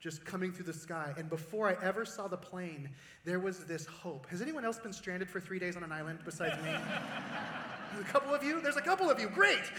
just 0.01 0.25
coming 0.25 0.53
through 0.53 0.67
the 0.67 0.73
sky. 0.73 1.13
And 1.17 1.29
before 1.29 1.69
I 1.69 1.77
ever 1.85 2.05
saw 2.05 2.29
the 2.29 2.37
plane, 2.37 2.91
there 3.25 3.41
was 3.41 3.65
this 3.65 3.87
hope. 3.87 4.27
Has 4.29 4.41
anyone 4.41 4.65
else 4.65 4.79
been 4.79 4.93
stranded 4.93 5.29
for 5.29 5.41
three 5.41 5.59
days 5.59 5.77
on 5.77 5.83
an 5.83 5.93
island 5.93 6.21
besides 6.25 6.63
me? 6.63 6.71
a 8.01 8.05
couple 8.05 8.35
of 8.35 8.43
you? 8.43 8.61
There's 8.61 8.77
a 8.77 8.83
couple 8.83 9.11
of 9.11 9.21
you. 9.21 9.29
Great. 9.29 9.73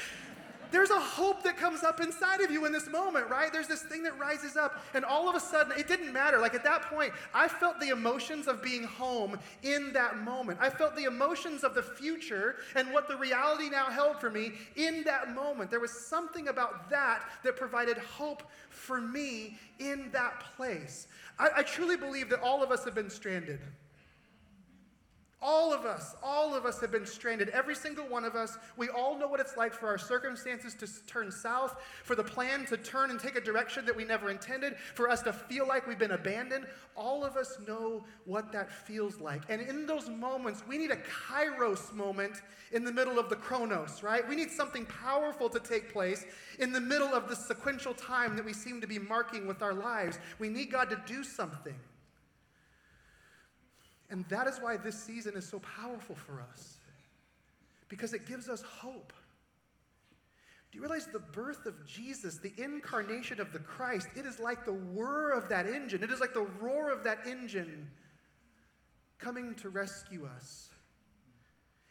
There's 0.71 0.91
a 0.91 0.99
hope 0.99 1.43
that 1.43 1.57
comes 1.57 1.83
up 1.83 1.99
inside 1.99 2.41
of 2.41 2.51
you 2.51 2.65
in 2.65 2.71
this 2.71 2.87
moment, 2.87 3.29
right? 3.29 3.51
There's 3.51 3.67
this 3.67 3.81
thing 3.81 4.03
that 4.03 4.17
rises 4.19 4.55
up, 4.55 4.83
and 4.93 5.03
all 5.03 5.27
of 5.27 5.35
a 5.35 5.39
sudden, 5.39 5.73
it 5.77 5.87
didn't 5.87 6.13
matter. 6.13 6.37
Like 6.37 6.53
at 6.53 6.63
that 6.63 6.83
point, 6.83 7.11
I 7.33 7.47
felt 7.47 7.79
the 7.79 7.89
emotions 7.89 8.47
of 8.47 8.61
being 8.61 8.83
home 8.83 9.39
in 9.63 9.91
that 9.93 10.19
moment. 10.19 10.59
I 10.61 10.69
felt 10.69 10.95
the 10.95 11.05
emotions 11.05 11.63
of 11.63 11.73
the 11.73 11.81
future 11.81 12.57
and 12.75 12.93
what 12.93 13.07
the 13.07 13.17
reality 13.17 13.69
now 13.69 13.85
held 13.85 14.19
for 14.19 14.29
me 14.29 14.53
in 14.75 15.03
that 15.03 15.33
moment. 15.33 15.71
There 15.71 15.79
was 15.79 15.91
something 15.91 16.49
about 16.49 16.89
that 16.89 17.23
that 17.43 17.55
provided 17.55 17.97
hope 17.97 18.43
for 18.69 19.01
me 19.01 19.57
in 19.79 20.09
that 20.11 20.43
place. 20.55 21.07
I, 21.39 21.49
I 21.57 21.63
truly 21.63 21.97
believe 21.97 22.29
that 22.29 22.41
all 22.41 22.61
of 22.61 22.71
us 22.71 22.85
have 22.85 22.95
been 22.95 23.09
stranded. 23.09 23.59
All 25.41 25.71
of 25.71 25.85
us, 25.85 26.15
all 26.21 26.53
of 26.53 26.65
us 26.65 26.81
have 26.81 26.91
been 26.91 27.05
stranded. 27.05 27.47
Every 27.49 27.75
single 27.75 28.05
one 28.05 28.25
of 28.25 28.35
us. 28.35 28.57
We 28.75 28.89
all 28.89 29.17
know 29.17 29.27
what 29.27 29.39
it's 29.39 29.55
like 29.55 29.73
for 29.73 29.87
our 29.87 29.97
circumstances 29.97 30.75
to 30.75 30.87
turn 31.07 31.31
south, 31.31 31.77
for 32.03 32.13
the 32.15 32.23
plan 32.23 32.65
to 32.65 32.75
turn 32.75 33.09
and 33.09 33.17
take 33.17 33.37
a 33.37 33.41
direction 33.41 33.85
that 33.85 33.95
we 33.95 34.03
never 34.03 34.29
intended, 34.29 34.75
for 34.95 35.09
us 35.09 35.21
to 35.23 35.31
feel 35.31 35.65
like 35.65 35.87
we've 35.87 35.97
been 35.97 36.11
abandoned. 36.11 36.65
All 36.97 37.23
of 37.23 37.37
us 37.37 37.57
know 37.65 38.03
what 38.25 38.51
that 38.51 38.69
feels 38.69 39.21
like. 39.21 39.43
And 39.47 39.61
in 39.61 39.85
those 39.85 40.09
moments, 40.09 40.61
we 40.67 40.77
need 40.77 40.91
a 40.91 40.97
kairos 40.97 41.93
moment 41.93 42.41
in 42.73 42.83
the 42.83 42.91
middle 42.91 43.17
of 43.17 43.29
the 43.29 43.37
chronos, 43.37 44.03
right? 44.03 44.27
We 44.27 44.35
need 44.35 44.51
something 44.51 44.85
powerful 44.87 45.47
to 45.49 45.59
take 45.59 45.93
place 45.93 46.25
in 46.59 46.73
the 46.73 46.81
middle 46.81 47.07
of 47.07 47.29
the 47.29 47.35
sequential 47.35 47.93
time 47.93 48.35
that 48.35 48.43
we 48.43 48.51
seem 48.51 48.81
to 48.81 48.87
be 48.87 48.99
marking 48.99 49.47
with 49.47 49.61
our 49.61 49.73
lives. 49.73 50.19
We 50.37 50.49
need 50.49 50.69
God 50.69 50.89
to 50.89 51.01
do 51.05 51.23
something. 51.23 51.75
And 54.09 54.25
that 54.29 54.47
is 54.47 54.57
why 54.59 54.77
this 54.77 55.01
season 55.01 55.35
is 55.35 55.47
so 55.47 55.59
powerful 55.59 56.15
for 56.15 56.41
us, 56.51 56.77
because 57.89 58.13
it 58.13 58.27
gives 58.27 58.49
us 58.49 58.61
hope. 58.61 59.13
Do 60.71 60.77
you 60.77 60.81
realize 60.81 61.07
the 61.07 61.19
birth 61.19 61.65
of 61.65 61.85
Jesus, 61.85 62.37
the 62.37 62.53
incarnation 62.57 63.39
of 63.39 63.51
the 63.51 63.59
Christ, 63.59 64.07
it 64.15 64.25
is 64.25 64.39
like 64.39 64.65
the 64.65 64.73
whir 64.73 65.31
of 65.31 65.49
that 65.49 65.65
engine, 65.67 66.03
it 66.03 66.11
is 66.11 66.19
like 66.19 66.33
the 66.33 66.47
roar 66.59 66.91
of 66.91 67.03
that 67.03 67.19
engine 67.27 67.87
coming 69.17 69.53
to 69.55 69.69
rescue 69.69 70.27
us. 70.35 70.69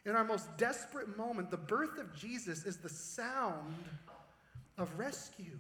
In 0.07 0.17
our 0.17 0.25
most 0.25 0.57
desperate 0.57 1.17
moment, 1.17 1.51
the 1.51 1.57
birth 1.57 1.99
of 1.99 2.15
Jesus 2.15 2.65
is 2.65 2.79
the 2.79 2.89
sound 2.89 3.85
of 4.79 4.97
rescue 4.99 5.59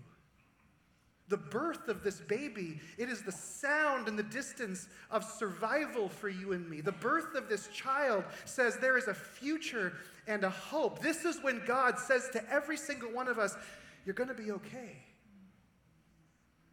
the 1.28 1.36
birth 1.36 1.88
of 1.88 2.02
this 2.02 2.20
baby. 2.20 2.80
It 2.96 3.08
is 3.08 3.22
the 3.22 3.32
sound 3.32 4.08
in 4.08 4.16
the 4.16 4.22
distance 4.22 4.88
of 5.10 5.24
survival 5.24 6.08
for 6.08 6.28
you 6.28 6.52
and 6.52 6.68
me. 6.68 6.80
The 6.80 6.92
birth 6.92 7.34
of 7.34 7.48
this 7.48 7.68
child 7.68 8.24
says 8.44 8.76
there 8.76 8.96
is 8.96 9.08
a 9.08 9.14
future 9.14 9.92
and 10.26 10.44
a 10.44 10.50
hope. 10.50 11.00
This 11.00 11.24
is 11.24 11.42
when 11.42 11.62
God 11.66 11.98
says 11.98 12.28
to 12.32 12.50
every 12.50 12.76
single 12.76 13.10
one 13.10 13.28
of 13.28 13.38
us, 13.38 13.56
You're 14.04 14.14
going 14.14 14.28
to 14.28 14.34
be 14.34 14.52
okay. 14.52 14.96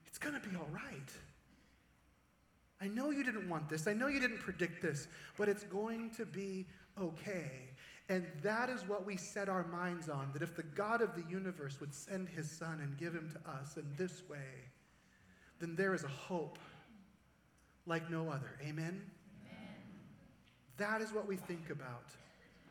It's 0.06 0.18
going 0.18 0.40
to 0.40 0.48
be 0.48 0.56
all 0.56 0.70
right. 0.72 1.12
I 2.82 2.88
know 2.88 3.10
you 3.10 3.24
didn't 3.24 3.50
want 3.50 3.68
this. 3.68 3.88
I 3.88 3.94
know 3.94 4.08
you 4.08 4.20
didn't 4.20 4.40
predict 4.40 4.82
this, 4.82 5.08
but 5.38 5.50
it's 5.50 5.64
going 5.64 6.12
to 6.12 6.26
be 6.26 6.66
okay. 7.02 7.70
And 8.08 8.26
that 8.44 8.70
is 8.70 8.88
what 8.88 9.06
we 9.06 9.18
set 9.18 9.50
our 9.50 9.66
minds 9.68 10.10
on 10.10 10.30
that 10.34 10.44
if 10.44 10.56
the 10.56 10.64
God 10.64 11.02
of 11.02 11.16
the 11.16 11.24
universe 11.30 11.80
would 11.80 11.94
send 11.94 12.30
his 12.30 12.50
son 12.50 12.80
and 12.82 12.98
give 12.98 13.14
him 13.14 13.32
to 13.32 13.52
us 13.52 13.78
in 13.78 13.86
this 13.98 14.22
way, 14.30 14.70
then 15.60 15.76
there 15.76 15.94
is 15.96 16.04
a 16.04 16.10
hope 16.10 16.60
like 17.88 18.10
no 18.12 18.30
other. 18.30 18.58
Amen? 18.62 19.02
Amen? 19.42 19.68
That 20.78 21.02
is 21.02 21.14
what 21.14 21.28
we 21.28 21.36
think 21.36 21.70
about. 21.72 22.06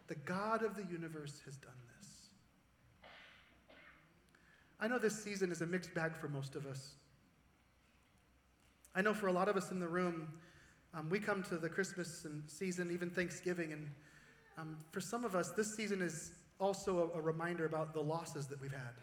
The 0.06 0.14
God 0.16 0.62
of 0.62 0.76
the 0.76 0.84
universe 0.84 1.40
has 1.46 1.56
done 1.56 1.72
this. 1.98 2.08
I 4.78 4.86
know 4.86 4.98
this 4.98 5.22
season 5.22 5.50
is 5.50 5.62
a 5.62 5.66
mixed 5.66 5.94
bag 5.94 6.14
for 6.14 6.28
most 6.28 6.54
of 6.54 6.66
us. 6.66 6.90
I 8.94 9.02
know 9.02 9.14
for 9.14 9.26
a 9.26 9.32
lot 9.32 9.48
of 9.48 9.56
us 9.56 9.70
in 9.72 9.80
the 9.80 9.88
room, 9.88 10.28
um, 10.92 11.08
we 11.10 11.18
come 11.18 11.42
to 11.44 11.56
the 11.56 11.68
Christmas 11.68 12.24
and 12.24 12.42
season, 12.46 12.92
even 12.92 13.10
Thanksgiving, 13.10 13.72
and 13.72 13.88
um, 14.58 14.76
for 14.92 15.00
some 15.00 15.24
of 15.24 15.34
us, 15.34 15.50
this 15.50 15.74
season 15.74 16.00
is 16.00 16.32
also 16.60 17.10
a, 17.14 17.18
a 17.18 17.20
reminder 17.20 17.66
about 17.66 17.92
the 17.92 18.00
losses 18.00 18.46
that 18.46 18.60
we've 18.60 18.72
had. 18.72 18.94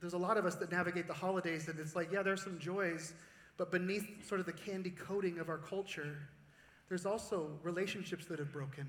There's 0.00 0.14
a 0.14 0.18
lot 0.18 0.36
of 0.36 0.46
us 0.46 0.56
that 0.56 0.70
navigate 0.72 1.06
the 1.06 1.14
holidays, 1.14 1.68
and 1.68 1.78
it's 1.78 1.94
like, 1.94 2.10
yeah, 2.12 2.22
there's 2.22 2.42
some 2.42 2.58
joys, 2.58 3.14
but 3.56 3.70
beneath 3.70 4.26
sort 4.26 4.40
of 4.40 4.46
the 4.46 4.52
candy 4.52 4.90
coating 4.90 5.38
of 5.38 5.48
our 5.48 5.58
culture, 5.58 6.16
there's 6.88 7.06
also 7.06 7.50
relationships 7.62 8.26
that 8.26 8.38
have 8.38 8.52
broken, 8.52 8.86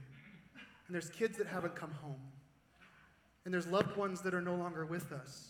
and 0.88 0.93
there's 0.93 1.10
kids 1.10 1.38
that 1.38 1.47
haven't 1.47 1.76
come 1.76 1.91
home, 1.91 2.21
and 3.45 3.54
there's 3.54 3.67
loved 3.67 3.95
ones 3.95 4.21
that 4.21 4.34
are 4.34 4.41
no 4.41 4.56
longer 4.56 4.86
with 4.86 5.12
us. 5.12 5.49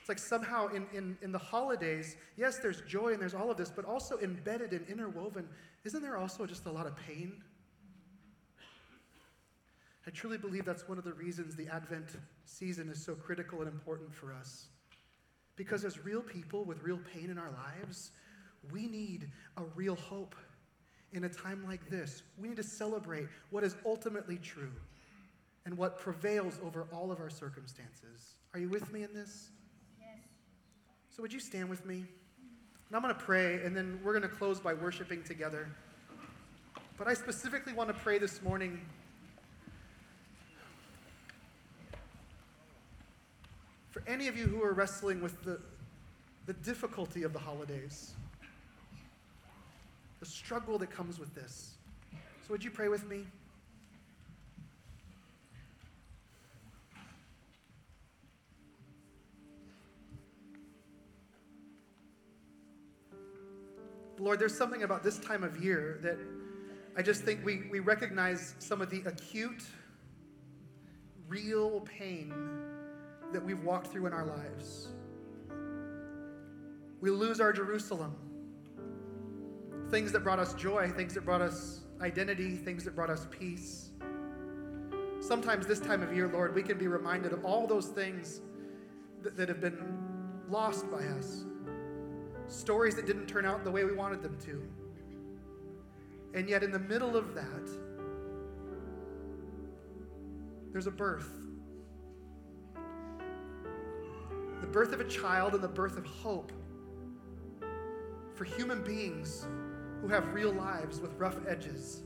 It's 0.00 0.08
like 0.08 0.18
somehow 0.18 0.68
in, 0.68 0.86
in, 0.94 1.18
in 1.20 1.32
the 1.32 1.38
holidays, 1.38 2.16
yes, 2.36 2.58
there's 2.58 2.80
joy 2.82 3.12
and 3.12 3.20
there's 3.20 3.34
all 3.34 3.50
of 3.50 3.56
this, 3.56 3.70
but 3.74 3.84
also 3.84 4.18
embedded 4.18 4.72
and 4.72 4.86
interwoven, 4.88 5.48
isn't 5.84 6.00
there 6.00 6.16
also 6.16 6.46
just 6.46 6.66
a 6.66 6.70
lot 6.70 6.86
of 6.86 6.96
pain? 6.96 7.42
I 10.06 10.10
truly 10.10 10.38
believe 10.38 10.64
that's 10.64 10.88
one 10.88 10.98
of 10.98 11.04
the 11.04 11.12
reasons 11.12 11.56
the 11.56 11.66
Advent 11.68 12.10
season 12.44 12.88
is 12.88 13.04
so 13.04 13.14
critical 13.14 13.60
and 13.60 13.68
important 13.68 14.14
for 14.14 14.32
us. 14.32 14.66
Because 15.56 15.84
as 15.84 16.04
real 16.04 16.20
people 16.20 16.64
with 16.64 16.82
real 16.82 17.00
pain 17.12 17.30
in 17.30 17.38
our 17.38 17.50
lives, 17.50 18.12
we 18.70 18.86
need 18.86 19.28
a 19.56 19.62
real 19.74 19.96
hope 19.96 20.36
in 21.12 21.24
a 21.24 21.28
time 21.28 21.64
like 21.66 21.88
this. 21.90 22.22
We 22.38 22.48
need 22.48 22.56
to 22.56 22.62
celebrate 22.62 23.26
what 23.50 23.64
is 23.64 23.74
ultimately 23.84 24.36
true 24.36 24.72
and 25.64 25.76
what 25.76 25.98
prevails 25.98 26.60
over 26.64 26.86
all 26.92 27.10
of 27.10 27.20
our 27.20 27.30
circumstances. 27.30 28.34
Are 28.54 28.60
you 28.60 28.68
with 28.68 28.92
me 28.92 29.02
in 29.02 29.12
this? 29.12 29.48
Yes. 29.98 30.20
So, 31.10 31.22
would 31.22 31.32
you 31.32 31.40
stand 31.40 31.68
with 31.68 31.84
me? 31.84 31.96
And 31.96 32.94
I'm 32.94 33.02
going 33.02 33.14
to 33.14 33.20
pray, 33.20 33.64
and 33.64 33.76
then 33.76 33.98
we're 34.04 34.12
going 34.12 34.22
to 34.22 34.36
close 34.36 34.60
by 34.60 34.74
worshiping 34.74 35.24
together. 35.24 35.68
But 36.96 37.08
I 37.08 37.14
specifically 37.14 37.72
want 37.72 37.88
to 37.88 37.94
pray 37.94 38.18
this 38.18 38.40
morning 38.42 38.80
For 43.96 44.06
any 44.06 44.28
of 44.28 44.36
you 44.36 44.44
who 44.44 44.62
are 44.62 44.74
wrestling 44.74 45.22
with 45.22 45.42
the, 45.42 45.58
the 46.44 46.52
difficulty 46.52 47.22
of 47.22 47.32
the 47.32 47.38
holidays, 47.38 48.10
the 50.20 50.26
struggle 50.26 50.76
that 50.76 50.90
comes 50.90 51.18
with 51.18 51.34
this. 51.34 51.76
So, 52.12 52.50
would 52.50 52.62
you 52.62 52.70
pray 52.70 52.88
with 52.88 53.08
me? 53.08 53.24
Lord, 64.18 64.38
there's 64.38 64.54
something 64.54 64.82
about 64.82 65.02
this 65.02 65.18
time 65.20 65.42
of 65.42 65.64
year 65.64 66.00
that 66.02 66.18
I 66.98 67.00
just 67.00 67.22
think 67.22 67.42
we, 67.46 67.62
we 67.70 67.80
recognize 67.80 68.56
some 68.58 68.82
of 68.82 68.90
the 68.90 69.00
acute, 69.06 69.64
real 71.30 71.80
pain 71.80 72.34
that 73.32 73.44
we've 73.44 73.62
walked 73.62 73.88
through 73.88 74.06
in 74.06 74.12
our 74.12 74.24
lives. 74.24 74.88
We 77.00 77.10
lose 77.10 77.40
our 77.40 77.52
Jerusalem. 77.52 78.14
Things 79.90 80.12
that 80.12 80.20
brought 80.20 80.38
us 80.38 80.54
joy, 80.54 80.90
things 80.90 81.14
that 81.14 81.24
brought 81.24 81.40
us 81.40 81.80
identity, 82.00 82.56
things 82.56 82.84
that 82.84 82.94
brought 82.94 83.10
us 83.10 83.26
peace. 83.30 83.90
Sometimes 85.20 85.66
this 85.66 85.80
time 85.80 86.02
of 86.02 86.14
year, 86.14 86.28
Lord, 86.28 86.54
we 86.54 86.62
can 86.62 86.78
be 86.78 86.88
reminded 86.88 87.32
of 87.32 87.44
all 87.44 87.66
those 87.66 87.86
things 87.86 88.40
that, 89.22 89.36
that 89.36 89.48
have 89.48 89.60
been 89.60 89.78
lost 90.48 90.90
by 90.90 91.04
us. 91.04 91.44
Stories 92.48 92.94
that 92.96 93.06
didn't 93.06 93.26
turn 93.26 93.44
out 93.44 93.64
the 93.64 93.70
way 93.70 93.84
we 93.84 93.92
wanted 93.92 94.22
them 94.22 94.36
to. 94.44 94.62
And 96.34 96.48
yet, 96.48 96.62
in 96.62 96.70
the 96.70 96.78
middle 96.78 97.16
of 97.16 97.34
that, 97.34 97.70
there's 100.72 100.86
a 100.86 100.90
birth 100.90 101.45
the 104.60 104.66
birth 104.66 104.92
of 104.92 105.00
a 105.00 105.08
child 105.08 105.54
and 105.54 105.62
the 105.62 105.68
birth 105.68 105.96
of 105.96 106.06
hope 106.06 106.52
for 108.34 108.44
human 108.44 108.82
beings 108.82 109.46
who 110.00 110.08
have 110.08 110.32
real 110.34 110.52
lives 110.52 111.00
with 111.00 111.12
rough 111.14 111.36
edges. 111.46 112.02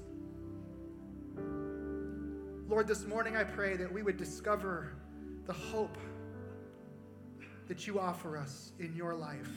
Lord, 2.68 2.86
this 2.86 3.04
morning 3.06 3.36
I 3.36 3.44
pray 3.44 3.76
that 3.76 3.92
we 3.92 4.02
would 4.02 4.16
discover 4.16 4.92
the 5.46 5.52
hope 5.52 5.98
that 7.66 7.86
you 7.86 7.98
offer 7.98 8.36
us 8.36 8.72
in 8.78 8.94
your 8.94 9.14
life. 9.14 9.50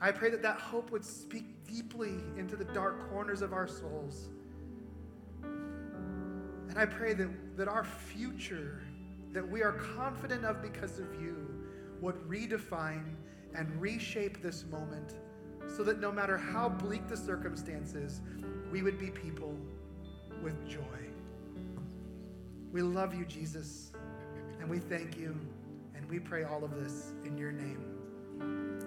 I 0.00 0.12
pray 0.12 0.30
that 0.30 0.42
that 0.42 0.56
hope 0.56 0.90
would 0.92 1.04
speak 1.04 1.44
deeply 1.66 2.14
into 2.36 2.56
the 2.56 2.64
dark 2.64 3.10
corners 3.10 3.42
of 3.42 3.52
our 3.52 3.66
souls. 3.66 4.28
And 5.42 6.78
I 6.78 6.86
pray 6.86 7.12
that, 7.14 7.56
that 7.56 7.68
our 7.68 7.84
future, 7.84 8.80
that 9.32 9.46
we 9.46 9.62
are 9.62 9.72
confident 9.72 10.44
of 10.44 10.62
because 10.62 11.00
of 11.00 11.12
you, 11.20 11.59
would 12.00 12.16
redefine 12.28 13.14
and 13.54 13.80
reshape 13.80 14.42
this 14.42 14.64
moment 14.70 15.14
so 15.68 15.82
that 15.84 16.00
no 16.00 16.10
matter 16.10 16.36
how 16.36 16.68
bleak 16.68 17.06
the 17.08 17.16
circumstances, 17.16 18.20
we 18.70 18.82
would 18.82 18.98
be 18.98 19.10
people 19.10 19.56
with 20.42 20.68
joy. 20.68 20.80
We 22.72 22.82
love 22.82 23.14
you, 23.14 23.24
Jesus, 23.24 23.92
and 24.60 24.68
we 24.68 24.78
thank 24.78 25.16
you, 25.18 25.36
and 25.94 26.08
we 26.08 26.18
pray 26.18 26.44
all 26.44 26.64
of 26.64 26.74
this 26.74 27.12
in 27.24 27.36
your 27.36 27.52
name. 27.52 27.84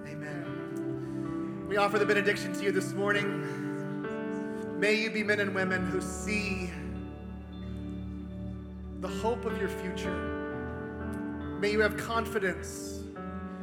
Amen. 0.07 1.65
We 1.67 1.77
offer 1.77 1.99
the 1.99 2.05
benediction 2.05 2.53
to 2.53 2.63
you 2.63 2.71
this 2.71 2.93
morning. 2.93 4.79
May 4.79 4.95
you 4.95 5.11
be 5.11 5.23
men 5.23 5.39
and 5.39 5.53
women 5.55 5.85
who 5.85 6.01
see 6.01 6.71
the 8.99 9.07
hope 9.07 9.45
of 9.45 9.57
your 9.57 9.69
future. 9.69 10.15
May 11.59 11.71
you 11.71 11.81
have 11.81 11.95
confidence 11.97 13.02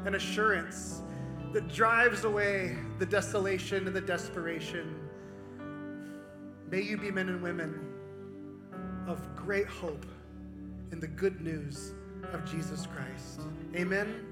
an 0.05 0.15
assurance 0.15 1.03
that 1.53 1.69
drives 1.69 2.25
away 2.25 2.77
the 2.99 3.07
desolation 3.07 3.87
and 3.87 3.95
the 3.95 4.01
desperation. 4.01 4.97
May 6.71 6.81
you 6.83 6.97
be 6.97 7.11
men 7.11 7.29
and 7.29 7.43
women 7.43 7.87
of 9.07 9.35
great 9.35 9.67
hope 9.67 10.07
in 10.93 11.01
the 11.01 11.09
good 11.09 11.41
news 11.41 11.93
of 12.33 12.51
Jesus 12.51 12.87
Christ. 12.87 13.41
Amen. 13.75 14.30